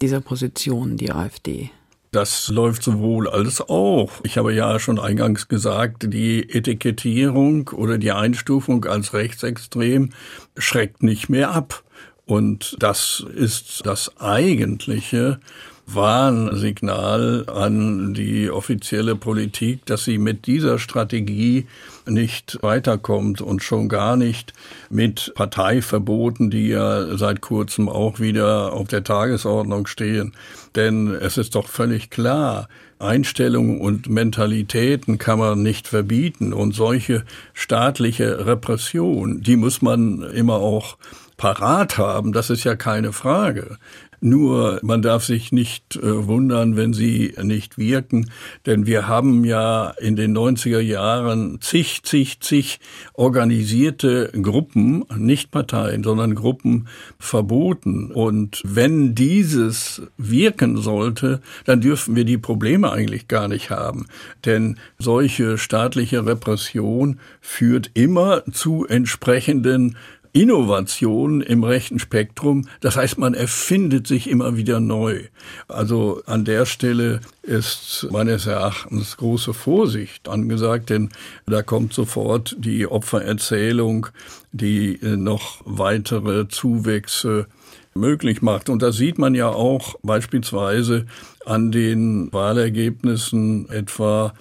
[0.00, 1.70] dieser Position die AfD?
[2.12, 4.12] Das läuft sowohl als auch.
[4.22, 10.10] Ich habe ja schon eingangs gesagt, die Etikettierung oder die Einstufung als rechtsextrem
[10.56, 11.82] schreckt nicht mehr ab.
[12.24, 15.40] Und das ist das eigentliche
[15.86, 21.66] Warnsignal an die offizielle Politik, dass sie mit dieser Strategie
[22.06, 24.52] nicht weiterkommt und schon gar nicht
[24.90, 30.32] mit Parteiverboten, die ja seit kurzem auch wieder auf der Tagesordnung stehen.
[30.74, 37.24] Denn es ist doch völlig klar, Einstellungen und Mentalitäten kann man nicht verbieten und solche
[37.52, 40.96] staatliche Repression, die muss man immer auch
[41.36, 43.78] parat haben, das ist ja keine Frage.
[44.24, 48.30] Nur man darf sich nicht äh, wundern, wenn sie nicht wirken,
[48.66, 52.78] denn wir haben ja in den 90er Jahren zig, zig, zig
[53.14, 56.86] organisierte Gruppen, nicht Parteien, sondern Gruppen
[57.18, 58.12] verboten.
[58.12, 64.06] Und wenn dieses wirken sollte, dann dürfen wir die Probleme eigentlich gar nicht haben.
[64.44, 69.96] Denn solche staatliche Repression führt immer zu entsprechenden
[70.32, 72.66] Innovation im rechten Spektrum.
[72.80, 75.24] Das heißt, man erfindet sich immer wieder neu.
[75.68, 81.10] Also an der Stelle ist meines Erachtens große Vorsicht angesagt, denn
[81.46, 84.06] da kommt sofort die Opfererzählung,
[84.52, 87.46] die noch weitere Zuwächse
[87.94, 88.70] möglich macht.
[88.70, 91.06] Und das sieht man ja auch beispielsweise
[91.44, 94.32] an den Wahlergebnissen etwa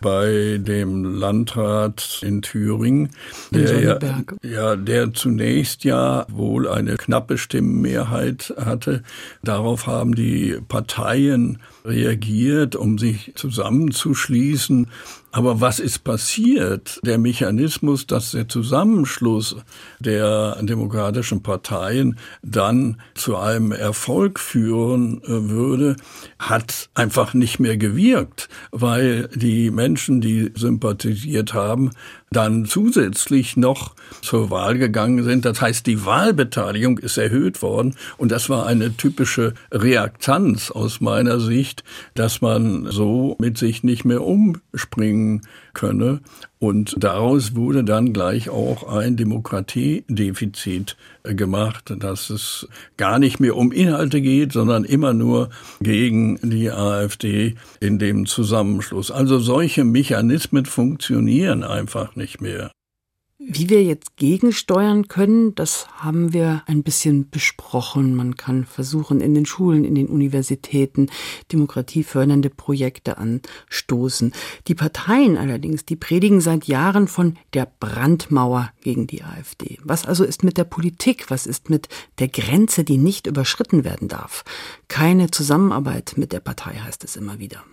[0.00, 3.10] bei dem Landrat in Thüringen,
[3.50, 3.98] der, ja,
[4.42, 9.02] ja, der zunächst ja wohl eine knappe Stimmenmehrheit hatte.
[9.42, 14.88] Darauf haben die Parteien reagiert, um sich zusammenzuschließen.
[15.32, 16.98] Aber was ist passiert?
[17.04, 19.56] Der Mechanismus, dass der Zusammenschluss
[20.00, 25.96] der demokratischen Parteien dann zu einem Erfolg führen äh, würde,
[26.38, 31.90] hat einfach nicht mehr gewirkt, weil die Menschen, die sympathisiert haben,
[32.32, 35.44] dann zusätzlich noch zur Wahl gegangen sind.
[35.44, 41.40] Das heißt, die Wahlbeteiligung ist erhöht worden und das war eine typische Reaktanz aus meiner
[41.40, 41.82] Sicht,
[42.14, 45.42] dass man so mit sich nicht mehr umspringen
[45.74, 46.20] könne.
[46.62, 52.68] Und daraus wurde dann gleich auch ein Demokratiedefizit gemacht, dass es
[52.98, 55.48] gar nicht mehr um Inhalte geht, sondern immer nur
[55.80, 59.10] gegen die AfD in dem Zusammenschluss.
[59.10, 62.70] Also solche Mechanismen funktionieren einfach nicht mehr.
[63.52, 68.14] Wie wir jetzt gegensteuern können, das haben wir ein bisschen besprochen.
[68.14, 71.08] Man kann versuchen, in den Schulen, in den Universitäten
[71.50, 74.32] demokratiefördernde Projekte anstoßen.
[74.68, 79.80] Die Parteien allerdings, die predigen seit Jahren von der Brandmauer gegen die AfD.
[79.82, 81.28] Was also ist mit der Politik?
[81.28, 81.88] Was ist mit
[82.20, 84.44] der Grenze, die nicht überschritten werden darf?
[84.86, 87.64] Keine Zusammenarbeit mit der Partei heißt es immer wieder.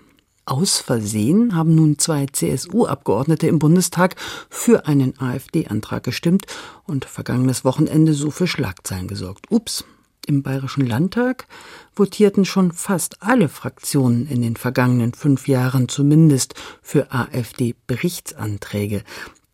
[0.48, 4.16] Aus Versehen haben nun zwei CSU-Abgeordnete im Bundestag
[4.50, 6.46] für einen AfD-Antrag gestimmt
[6.86, 9.48] und vergangenes Wochenende so für Schlagzeilen gesorgt.
[9.50, 9.84] Ups.
[10.26, 11.48] Im Bayerischen Landtag
[11.92, 19.04] votierten schon fast alle Fraktionen in den vergangenen fünf Jahren zumindest für AfD-Berichtsanträge.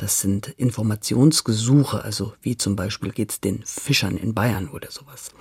[0.03, 5.31] Das sind Informationsgesuche, also wie zum Beispiel geht's den Fischern in Bayern oder sowas.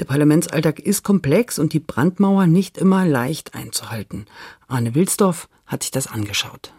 [0.00, 4.26] Der Parlamentsalltag ist komplex und die Brandmauer nicht immer leicht einzuhalten.
[4.68, 6.74] Arne Wilsdorf hat sich das angeschaut.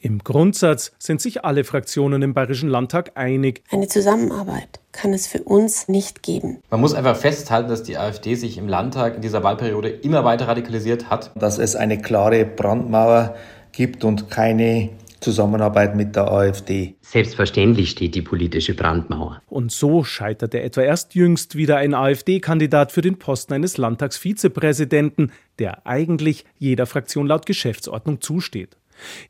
[0.00, 3.62] Im Grundsatz sind sich alle Fraktionen im Bayerischen Landtag einig.
[3.70, 6.58] Eine Zusammenarbeit kann es für uns nicht geben.
[6.68, 10.48] Man muss einfach festhalten, dass die AfD sich im Landtag in dieser Wahlperiode immer weiter
[10.48, 11.30] radikalisiert hat.
[11.36, 13.36] Dass es eine klare Brandmauer
[13.70, 14.90] gibt und keine
[15.22, 16.96] Zusammenarbeit mit der AfD.
[17.00, 19.40] Selbstverständlich steht die politische Brandmauer.
[19.48, 25.86] Und so scheiterte etwa erst jüngst wieder ein AfD-Kandidat für den Posten eines Landtagsvizepräsidenten, der
[25.86, 28.76] eigentlich jeder Fraktion laut Geschäftsordnung zusteht.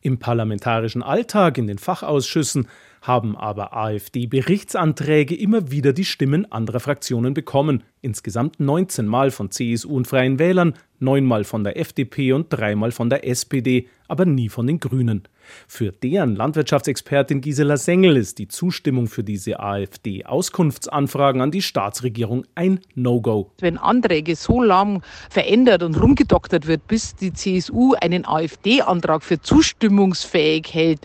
[0.00, 2.68] Im parlamentarischen Alltag in den Fachausschüssen
[3.00, 7.82] haben aber AfD-Berichtsanträge immer wieder die Stimmen anderer Fraktionen bekommen.
[8.00, 13.10] Insgesamt 19 Mal von CSU und Freien Wählern, neunmal von der FDP und dreimal von
[13.10, 15.22] der SPD, aber nie von den Grünen.
[15.66, 22.80] Für deren Landwirtschaftsexpertin Gisela Sengel ist die Zustimmung für diese AfD-Auskunftsanfragen an die Staatsregierung ein
[22.94, 23.50] No-Go.
[23.60, 30.72] Wenn Anträge so lang verändert und rumgedoktert wird, bis die CSU einen AfD-Antrag für zustimmungsfähig
[30.72, 31.00] hält,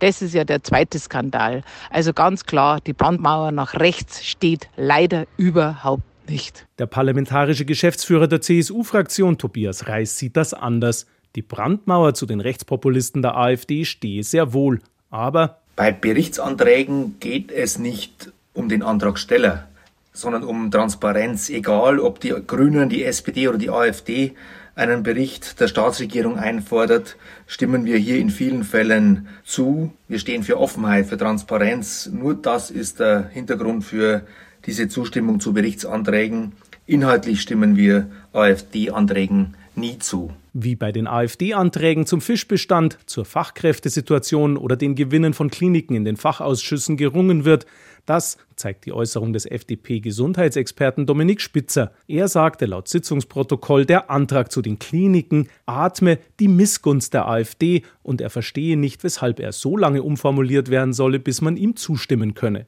[0.00, 1.62] das ist ja der zweite Skandal.
[1.90, 6.66] Also ganz klar, die Brandmauer nach rechts steht leider überhaupt nicht.
[6.78, 11.06] Der parlamentarische Geschäftsführer der CSU-Fraktion Tobias Reis sieht das anders.
[11.36, 17.78] Die Brandmauer zu den Rechtspopulisten der AfD stehe sehr wohl, aber bei Berichtsanträgen geht es
[17.78, 19.66] nicht um den Antragsteller.
[20.14, 21.50] sondern um Transparenz.
[21.50, 24.34] Egal, ob die Grünen, die SPD oder die AfD
[24.76, 27.16] einen Bericht der Staatsregierung einfordert,
[27.46, 29.92] stimmen wir hier in vielen Fällen zu.
[30.08, 32.08] Wir stehen für Offenheit, für Transparenz.
[32.12, 34.22] Nur das ist der Hintergrund für
[34.66, 36.52] diese Zustimmung zu Berichtsanträgen.
[36.86, 40.30] Inhaltlich stimmen wir AfD-Anträgen nie zu.
[40.52, 46.16] Wie bei den AfD-Anträgen zum Fischbestand, zur Fachkräftesituation oder den Gewinnen von Kliniken in den
[46.16, 47.66] Fachausschüssen gerungen wird,
[48.06, 51.92] das zeigt die Äußerung des FDP-Gesundheitsexperten Dominik Spitzer.
[52.06, 58.20] Er sagte laut Sitzungsprotokoll, der Antrag zu den Kliniken atme die Missgunst der AfD und
[58.20, 62.66] er verstehe nicht, weshalb er so lange umformuliert werden solle, bis man ihm zustimmen könne.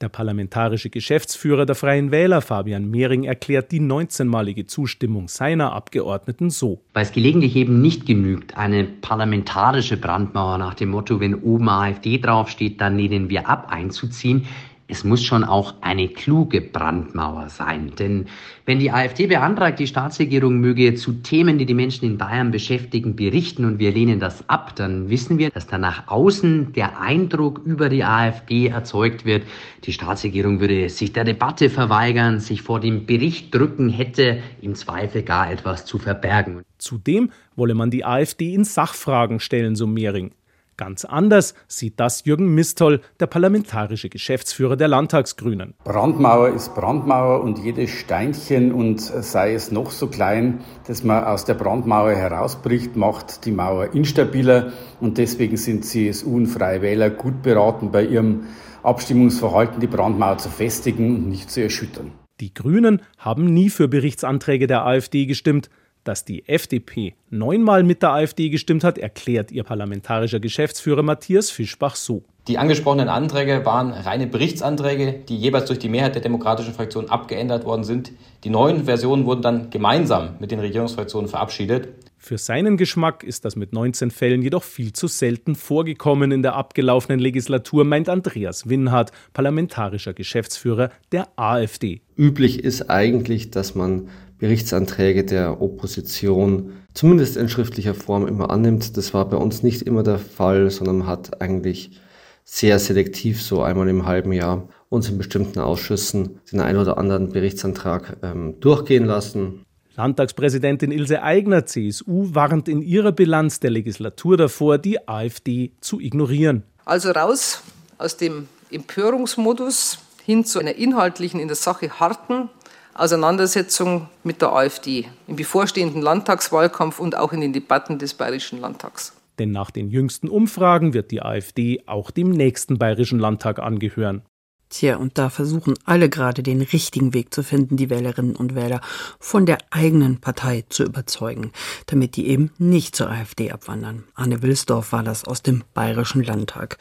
[0.00, 6.80] Der parlamentarische Geschäftsführer der Freien Wähler Fabian Mehring erklärt die 19-malige Zustimmung seiner Abgeordneten so.
[6.92, 12.18] Weil es gelegentlich eben nicht genügt, eine parlamentarische Brandmauer nach dem Motto, wenn oben AfD
[12.18, 14.46] draufsteht, dann lehnen wir ab, einzuziehen,
[14.88, 17.92] es muss schon auch eine kluge Brandmauer sein.
[17.98, 18.26] Denn
[18.66, 23.16] wenn die AfD beantragt, die Staatsregierung möge zu Themen, die die Menschen in Bayern beschäftigen,
[23.16, 27.62] berichten und wir lehnen das ab, dann wissen wir, dass da nach außen der Eindruck
[27.64, 29.42] über die AfD erzeugt wird,
[29.84, 35.22] die Staatsregierung würde sich der Debatte verweigern, sich vor dem Bericht drücken, hätte im Zweifel
[35.22, 36.62] gar etwas zu verbergen.
[36.78, 40.32] Zudem wolle man die AfD in Sachfragen stellen, so Mehring.
[40.76, 45.72] Ganz anders sieht das Jürgen Mistoll, der parlamentarische Geschäftsführer der Landtagsgrünen.
[45.84, 51.46] Brandmauer ist Brandmauer und jedes Steinchen und sei es noch so klein, das man aus
[51.46, 57.42] der Brandmauer herausbricht, macht die Mauer instabiler und deswegen sind CSU und Freie Wähler gut
[57.42, 58.44] beraten, bei ihrem
[58.82, 62.12] Abstimmungsverhalten die Brandmauer zu festigen und nicht zu erschüttern.
[62.40, 65.70] Die Grünen haben nie für Berichtsanträge der AfD gestimmt.
[66.06, 71.96] Dass die FDP neunmal mit der AfD gestimmt hat, erklärt ihr parlamentarischer Geschäftsführer Matthias Fischbach
[71.96, 72.22] so.
[72.46, 77.64] Die angesprochenen Anträge waren reine Berichtsanträge, die jeweils durch die Mehrheit der demokratischen Fraktionen abgeändert
[77.64, 78.12] worden sind.
[78.44, 81.88] Die neuen Versionen wurden dann gemeinsam mit den Regierungsfraktionen verabschiedet.
[82.18, 86.54] Für seinen Geschmack ist das mit 19 Fällen jedoch viel zu selten vorgekommen in der
[86.54, 92.00] abgelaufenen Legislatur, meint Andreas Winhardt, parlamentarischer Geschäftsführer der AfD.
[92.16, 98.96] Üblich ist eigentlich, dass man Berichtsanträge der Opposition zumindest in schriftlicher Form immer annimmt.
[98.96, 102.00] Das war bei uns nicht immer der Fall, sondern man hat eigentlich
[102.44, 107.30] sehr selektiv so einmal im halben Jahr uns in bestimmten Ausschüssen den ein oder anderen
[107.30, 109.64] Berichtsantrag ähm, durchgehen lassen.
[109.96, 116.62] Landtagspräsidentin Ilse Aigner, CSU, warnt in ihrer Bilanz der Legislatur davor, die AfD zu ignorieren.
[116.84, 117.62] Also raus
[117.98, 122.50] aus dem Empörungsmodus hin zu einer inhaltlichen, in der Sache harten
[122.98, 129.12] Auseinandersetzung mit der AfD im bevorstehenden Landtagswahlkampf und auch in den Debatten des Bayerischen Landtags.
[129.38, 134.22] Denn nach den jüngsten Umfragen wird die AfD auch dem nächsten Bayerischen Landtag angehören.
[134.68, 138.80] Tja, und da versuchen alle gerade den richtigen Weg zu finden, die Wählerinnen und Wähler
[139.20, 141.52] von der eigenen Partei zu überzeugen,
[141.86, 144.04] damit die eben nicht zur AfD abwandern.
[144.14, 146.78] Anne Wilsdorf war das aus dem Bayerischen Landtag.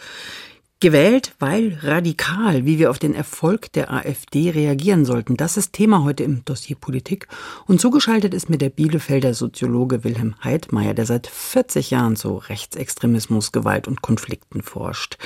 [0.81, 5.37] Gewählt, weil radikal, wie wir auf den Erfolg der AfD reagieren sollten.
[5.37, 7.29] Das ist Thema heute im Dossier Politik.
[7.65, 13.53] Und zugeschaltet ist mir der Bielefelder Soziologe Wilhelm Heidmeier, der seit 40 Jahren zu Rechtsextremismus,
[13.53, 15.17] Gewalt und Konflikten forscht.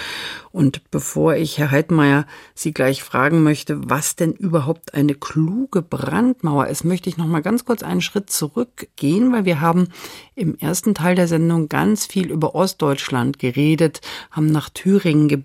[0.52, 6.68] Und bevor ich, Herr Heidmeier, Sie gleich fragen möchte, was denn überhaupt eine kluge Brandmauer
[6.68, 9.88] ist, möchte ich noch mal ganz kurz einen Schritt zurückgehen, weil wir haben
[10.36, 15.40] im ersten Teil der Sendung ganz viel über Ostdeutschland geredet, haben nach Thüringen geblickt.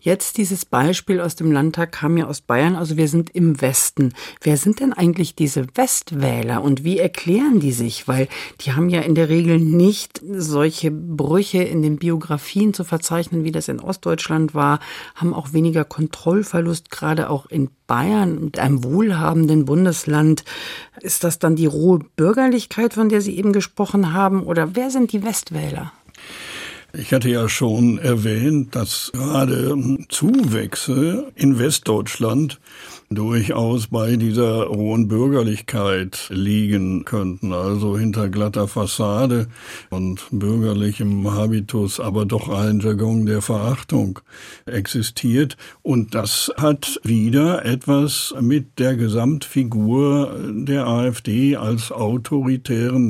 [0.00, 4.14] Jetzt dieses Beispiel aus dem Landtag kam ja aus Bayern, also wir sind im Westen.
[4.42, 8.08] Wer sind denn eigentlich diese Westwähler und wie erklären die sich?
[8.08, 8.28] Weil
[8.60, 13.52] die haben ja in der Regel nicht solche Brüche in den Biografien zu verzeichnen, wie
[13.52, 14.80] das in Ostdeutschland war,
[15.14, 20.44] haben auch weniger Kontrollverlust, gerade auch in Bayern, mit einem wohlhabenden Bundesland.
[21.00, 24.42] Ist das dann die rohe Bürgerlichkeit, von der Sie eben gesprochen haben?
[24.44, 25.92] Oder wer sind die Westwähler?
[27.00, 29.76] Ich hatte ja schon erwähnt, dass gerade
[30.08, 32.58] Zuwächse in Westdeutschland
[33.08, 39.46] durchaus bei dieser hohen Bürgerlichkeit liegen könnten, also hinter glatter Fassade
[39.90, 44.18] und bürgerlichem Habitus, aber doch ein Jargon der Verachtung
[44.66, 45.56] existiert.
[45.82, 53.06] Und das hat wieder etwas mit der Gesamtfigur der AfD als autoritären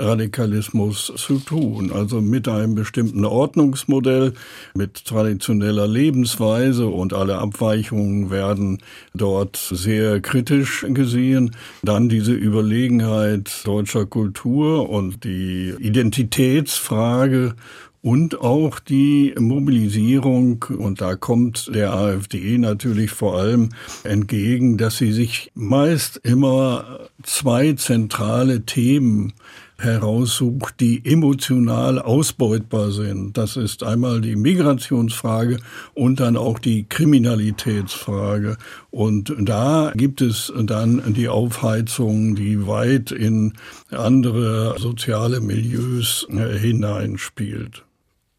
[0.00, 4.32] Nationalradikalismus zu tun, also mit einem bestimmten Ordnungsmodell,
[4.74, 8.78] mit traditioneller Lebensweise und alle Abweichungen werden
[9.14, 11.54] dort sehr kritisch gesehen.
[11.82, 17.54] Dann diese Überlegenheit deutscher Kultur und die Identitätsfrage
[18.02, 23.68] und auch die Mobilisierung, und da kommt der AfD natürlich vor allem
[24.04, 29.34] entgegen, dass sie sich meist immer zwei zentrale Themen
[29.80, 33.36] heraussucht, die emotional ausbeutbar sind.
[33.36, 35.58] Das ist einmal die Migrationsfrage
[35.94, 38.56] und dann auch die Kriminalitätsfrage.
[38.90, 43.54] Und da gibt es dann die Aufheizung, die weit in
[43.90, 47.84] andere soziale Milieus äh, hineinspielt.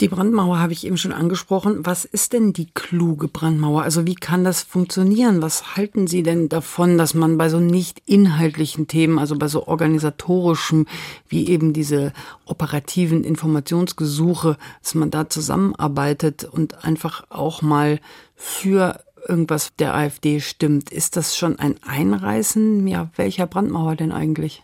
[0.02, 1.86] Die Brandmauer habe ich eben schon angesprochen.
[1.86, 3.84] Was ist denn die kluge Brandmauer?
[3.84, 5.44] Also wie kann das funktionieren?
[5.44, 9.68] Was halten Sie denn davon, dass man bei so nicht inhaltlichen Themen, also bei so
[9.68, 10.88] organisatorischem,
[11.30, 12.14] wie eben diese
[12.46, 18.00] operativen Informationsgesuche, dass man da zusammenarbeitet und einfach auch mal
[18.36, 20.92] für irgendwas der AfD stimmt?
[20.92, 22.88] Ist das schon ein Einreißen?
[22.88, 24.64] Ja, welcher Brandmauer denn eigentlich?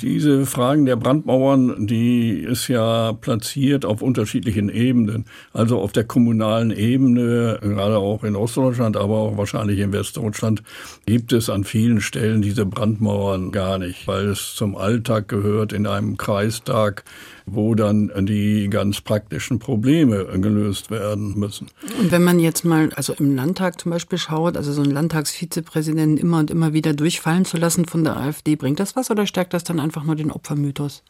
[0.00, 5.24] Diese Fragen der Brandmauern, die ist ja platziert auf unterschiedlichen Ebenen.
[5.52, 10.62] Also auf der kommunalen Ebene, gerade auch in Ostdeutschland, aber auch wahrscheinlich in Westdeutschland,
[11.06, 15.86] gibt es an vielen Stellen diese Brandmauern gar nicht, weil es zum Alltag gehört in
[15.86, 17.04] einem Kreistag
[17.46, 21.68] wo dann die ganz praktischen Probleme gelöst werden müssen.
[22.00, 26.16] Und wenn man jetzt mal, also im Landtag zum Beispiel schaut, also so einen Landtagsvizepräsidenten
[26.16, 29.52] immer und immer wieder durchfallen zu lassen von der AfD, bringt das was oder stärkt
[29.52, 31.02] das dann einfach nur den Opfermythos?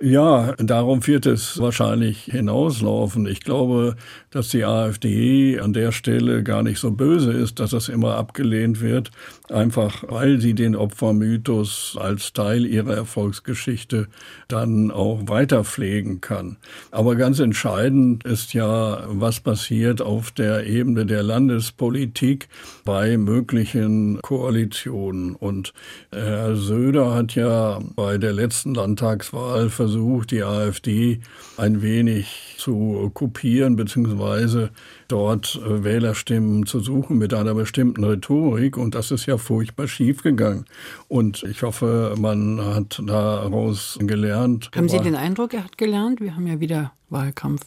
[0.00, 3.26] Ja, darauf wird es wahrscheinlich hinauslaufen.
[3.26, 3.96] Ich glaube,
[4.30, 8.80] dass die AfD an der Stelle gar nicht so böse ist, dass das immer abgelehnt
[8.80, 9.10] wird,
[9.50, 14.06] einfach weil sie den Opfermythos als Teil ihrer Erfolgsgeschichte
[14.46, 16.58] dann auch weiter pflegen kann.
[16.92, 22.48] Aber ganz entscheidend ist ja, was passiert auf der Ebene der Landespolitik
[22.84, 25.34] bei möglichen Koalitionen.
[25.34, 25.72] Und
[26.12, 31.20] Herr Söder hat ja bei der letzten Landtagswahl versucht, versucht, die AfD
[31.56, 34.70] ein wenig zu kopieren, beziehungsweise
[35.08, 38.76] dort äh, Wählerstimmen zu suchen mit einer bestimmten Rhetorik.
[38.76, 40.66] Und das ist ja furchtbar schiefgegangen.
[41.08, 44.70] Und ich hoffe, man hat daraus gelernt.
[44.76, 46.20] Haben Sie den Eindruck, er hat gelernt?
[46.20, 47.62] Wir haben ja wieder Wahlkampf.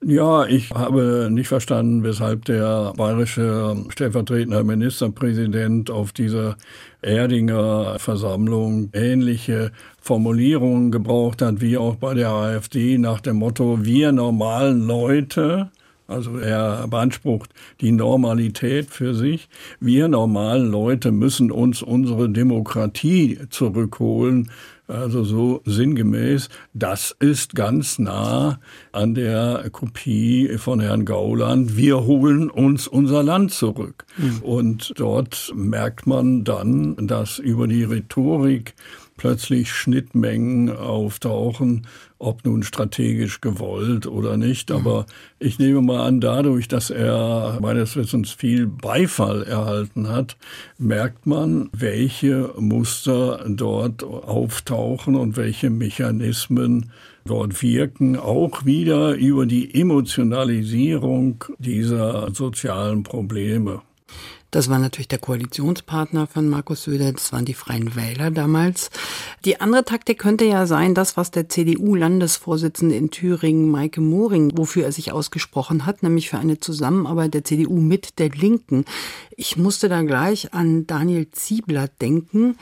[0.00, 6.56] Ja, ich habe nicht verstanden, weshalb der bayerische stellvertretende Ministerpräsident auf dieser
[7.02, 14.12] Erdinger Versammlung ähnliche Formulierungen gebraucht hat, wie auch bei der AfD nach dem Motto, wir
[14.12, 15.68] normalen Leute,
[16.06, 19.48] also er beansprucht die Normalität für sich.
[19.80, 24.48] Wir normalen Leute müssen uns unsere Demokratie zurückholen.
[24.88, 28.58] Also so sinngemäß, das ist ganz nah
[28.90, 31.76] an der Kopie von Herrn Gauland.
[31.76, 34.06] Wir holen uns unser Land zurück.
[34.16, 34.38] Mhm.
[34.38, 38.74] Und dort merkt man dann, dass über die Rhetorik
[39.18, 41.86] plötzlich Schnittmengen auftauchen,
[42.18, 44.70] ob nun strategisch gewollt oder nicht.
[44.70, 45.04] Aber
[45.38, 50.38] ich nehme mal an, dadurch, dass er meines Wissens viel Beifall erhalten hat,
[50.78, 56.90] merkt man, welche Muster dort auftauchen und welche Mechanismen
[57.26, 63.82] dort wirken, auch wieder über die Emotionalisierung dieser sozialen Probleme.
[64.50, 68.90] Das war natürlich der Koalitionspartner von Markus Söder, das waren die Freien Wähler damals.
[69.44, 74.84] Die andere Taktik könnte ja sein, das, was der CDU-Landesvorsitzende in Thüringen, Maike Moring, wofür
[74.84, 78.86] er sich ausgesprochen hat, nämlich für eine Zusammenarbeit der CDU mit der Linken.
[79.36, 82.56] Ich musste da gleich an Daniel Ziebler denken,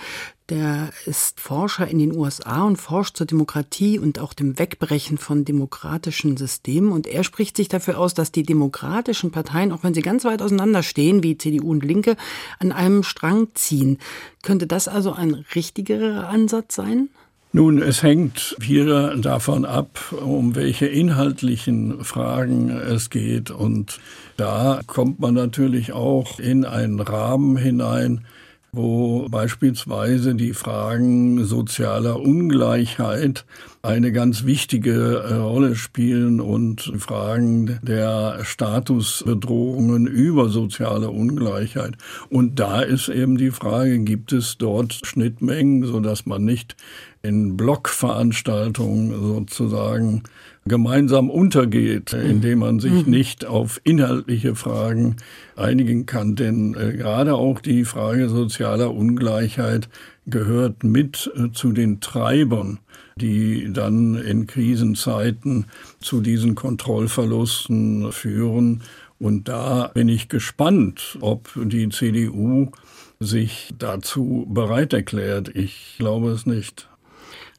[0.49, 5.45] der ist Forscher in den USA und forscht zur Demokratie und auch dem Wegbrechen von
[5.45, 6.93] demokratischen Systemen.
[6.93, 10.43] Und er spricht sich dafür aus, dass die demokratischen Parteien, auch wenn sie ganz weit
[10.43, 12.17] auseinanderstehen, wie CDU und Linke,
[12.61, 13.99] an einem Strang ziehen.
[14.43, 17.09] Könnte das also ein richtigerer Ansatz sein?
[17.53, 23.51] Nun, es hängt wieder davon ab, um welche inhaltlichen Fragen es geht.
[23.51, 23.99] Und
[24.37, 28.27] da kommt man natürlich auch in einen Rahmen hinein,
[28.73, 33.45] wo beispielsweise die Fragen sozialer Ungleichheit
[33.83, 41.97] eine ganz wichtige äh, Rolle spielen und Fragen der Statusbedrohungen über soziale Ungleichheit.
[42.29, 46.77] Und da ist eben die Frage, gibt es dort Schnittmengen, so dass man nicht
[47.23, 50.23] in Blockveranstaltungen sozusagen
[50.67, 53.11] gemeinsam untergeht, indem man sich mhm.
[53.11, 55.17] nicht auf inhaltliche Fragen
[55.55, 56.35] einigen kann.
[56.35, 59.89] Denn äh, gerade auch die Frage sozialer Ungleichheit
[60.27, 62.81] gehört mit äh, zu den Treibern,
[63.17, 65.67] die dann in Krisenzeiten
[66.01, 68.83] zu diesen Kontrollverlusten führen.
[69.19, 72.71] Und da bin ich gespannt, ob die CDU
[73.19, 75.51] sich dazu bereit erklärt.
[75.55, 76.89] Ich glaube es nicht.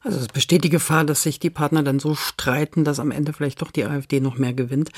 [0.02, 3.32] Also es besteht die Gefahr, dass sich die Partner dann so streiten, dass am Ende
[3.32, 4.90] vielleicht doch die AfD noch mehr gewinnt.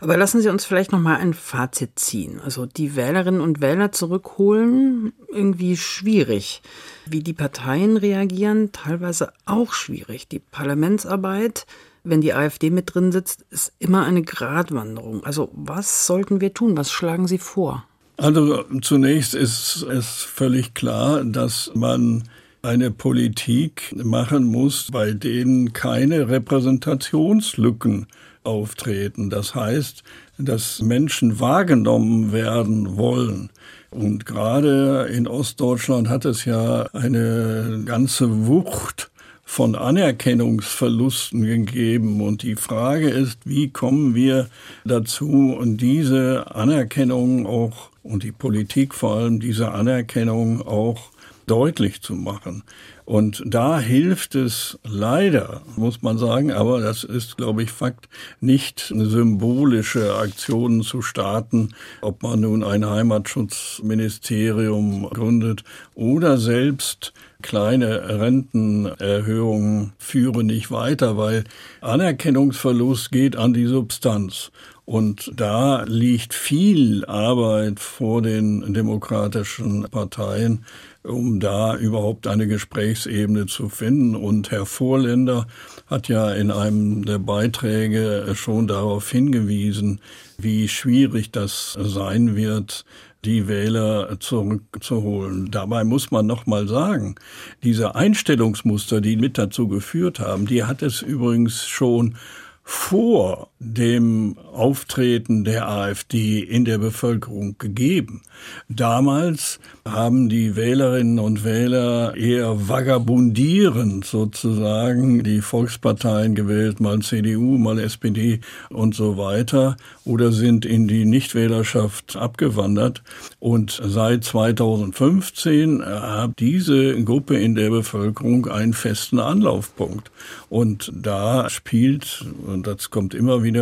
[0.00, 2.40] Aber lassen Sie uns vielleicht noch mal ein Fazit ziehen.
[2.40, 6.62] Also die Wählerinnen und Wähler zurückholen, irgendwie schwierig.
[7.06, 10.28] Wie die Parteien reagieren, teilweise auch schwierig.
[10.28, 11.66] Die Parlamentsarbeit,
[12.04, 15.24] wenn die AfD mit drin sitzt, ist immer eine Gratwanderung.
[15.24, 16.76] Also was sollten wir tun?
[16.76, 17.84] Was schlagen Sie vor?
[18.16, 22.28] Also zunächst ist es völlig klar, dass man
[22.64, 28.06] eine Politik machen muss, bei denen keine Repräsentationslücken
[28.42, 29.28] auftreten.
[29.28, 30.02] Das heißt,
[30.38, 33.50] dass Menschen wahrgenommen werden wollen.
[33.90, 39.10] Und gerade in Ostdeutschland hat es ja eine ganze Wucht
[39.44, 42.22] von Anerkennungsverlusten gegeben.
[42.22, 44.48] Und die Frage ist, wie kommen wir
[44.86, 51.10] dazu, diese Anerkennung auch und die Politik vor allem diese Anerkennung auch
[51.46, 52.64] deutlich zu machen.
[53.04, 58.08] Und da hilft es leider, muss man sagen, aber das ist, glaube ich, Fakt,
[58.40, 65.64] nicht symbolische Aktionen zu starten, ob man nun ein Heimatschutzministerium gründet
[65.94, 71.44] oder selbst kleine Rentenerhöhungen führen nicht weiter, weil
[71.82, 74.50] Anerkennungsverlust geht an die Substanz.
[74.86, 80.66] Und da liegt viel Arbeit vor den demokratischen Parteien,
[81.02, 84.14] um da überhaupt eine Gesprächsebene zu finden.
[84.14, 85.46] Und Herr Vorländer
[85.86, 90.00] hat ja in einem der Beiträge schon darauf hingewiesen,
[90.36, 92.84] wie schwierig das sein wird,
[93.24, 95.50] die Wähler zurückzuholen.
[95.50, 97.14] Dabei muss man noch mal sagen,
[97.62, 102.16] diese Einstellungsmuster, die mit dazu geführt haben, die hat es übrigens schon
[102.62, 108.22] vor dem Auftreten der AfD in der Bevölkerung gegeben.
[108.68, 117.78] Damals haben die Wählerinnen und Wähler eher vagabundierend sozusagen die Volksparteien gewählt, mal CDU, mal
[117.78, 123.02] SPD und so weiter, oder sind in die Nichtwählerschaft abgewandert.
[123.40, 130.10] Und seit 2015 hat diese Gruppe in der Bevölkerung einen festen Anlaufpunkt.
[130.50, 133.53] Und da spielt, und das kommt immer wieder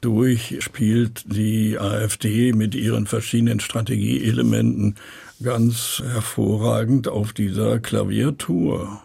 [0.00, 4.96] durch, spielt die AfD mit ihren verschiedenen Strategieelementen
[5.42, 9.02] ganz hervorragend auf dieser Klaviatur.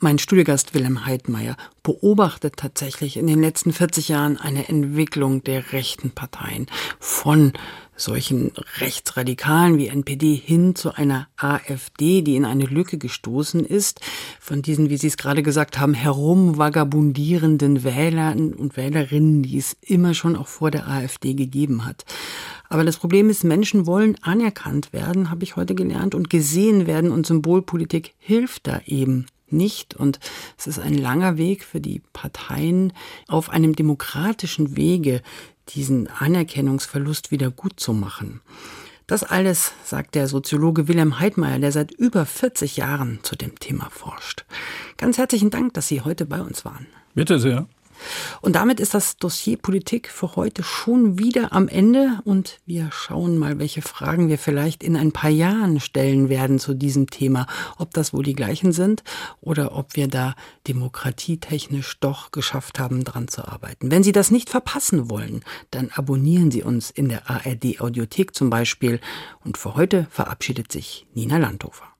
[0.00, 6.10] Mein Studiogast Wilhelm Heidmeier beobachtet tatsächlich in den letzten 40 Jahren eine Entwicklung der rechten
[6.10, 6.66] Parteien
[6.98, 7.52] von
[7.96, 14.00] solchen Rechtsradikalen wie NPD hin zu einer AfD, die in eine Lücke gestoßen ist,
[14.40, 20.14] von diesen, wie Sie es gerade gesagt haben, herumvagabundierenden Wählern und Wählerinnen, die es immer
[20.14, 22.04] schon auch vor der AfD gegeben hat.
[22.68, 27.10] Aber das Problem ist, Menschen wollen anerkannt werden, habe ich heute gelernt, und gesehen werden
[27.10, 29.94] und Symbolpolitik hilft da eben nicht.
[29.94, 30.18] Und
[30.58, 32.92] es ist ein langer Weg für die Parteien,
[33.28, 35.20] auf einem demokratischen Wege
[35.74, 38.40] diesen Anerkennungsverlust wieder gut zu machen.
[39.06, 43.90] Das alles sagt der Soziologe Wilhelm Heidmeier, der seit über 40 Jahren zu dem Thema
[43.90, 44.44] forscht.
[44.96, 46.86] Ganz herzlichen Dank, dass Sie heute bei uns waren.
[47.14, 47.66] Bitte sehr.
[48.40, 53.38] Und damit ist das Dossier Politik für heute schon wieder am Ende und wir schauen
[53.38, 57.46] mal, welche Fragen wir vielleicht in ein paar Jahren stellen werden zu diesem Thema,
[57.78, 59.02] ob das wohl die gleichen sind
[59.40, 60.34] oder ob wir da
[60.66, 63.90] demokratietechnisch doch geschafft haben, dran zu arbeiten.
[63.90, 68.50] Wenn Sie das nicht verpassen wollen, dann abonnieren Sie uns in der ARD Audiothek zum
[68.50, 69.00] Beispiel
[69.44, 71.91] und für heute verabschiedet sich Nina Landhofer.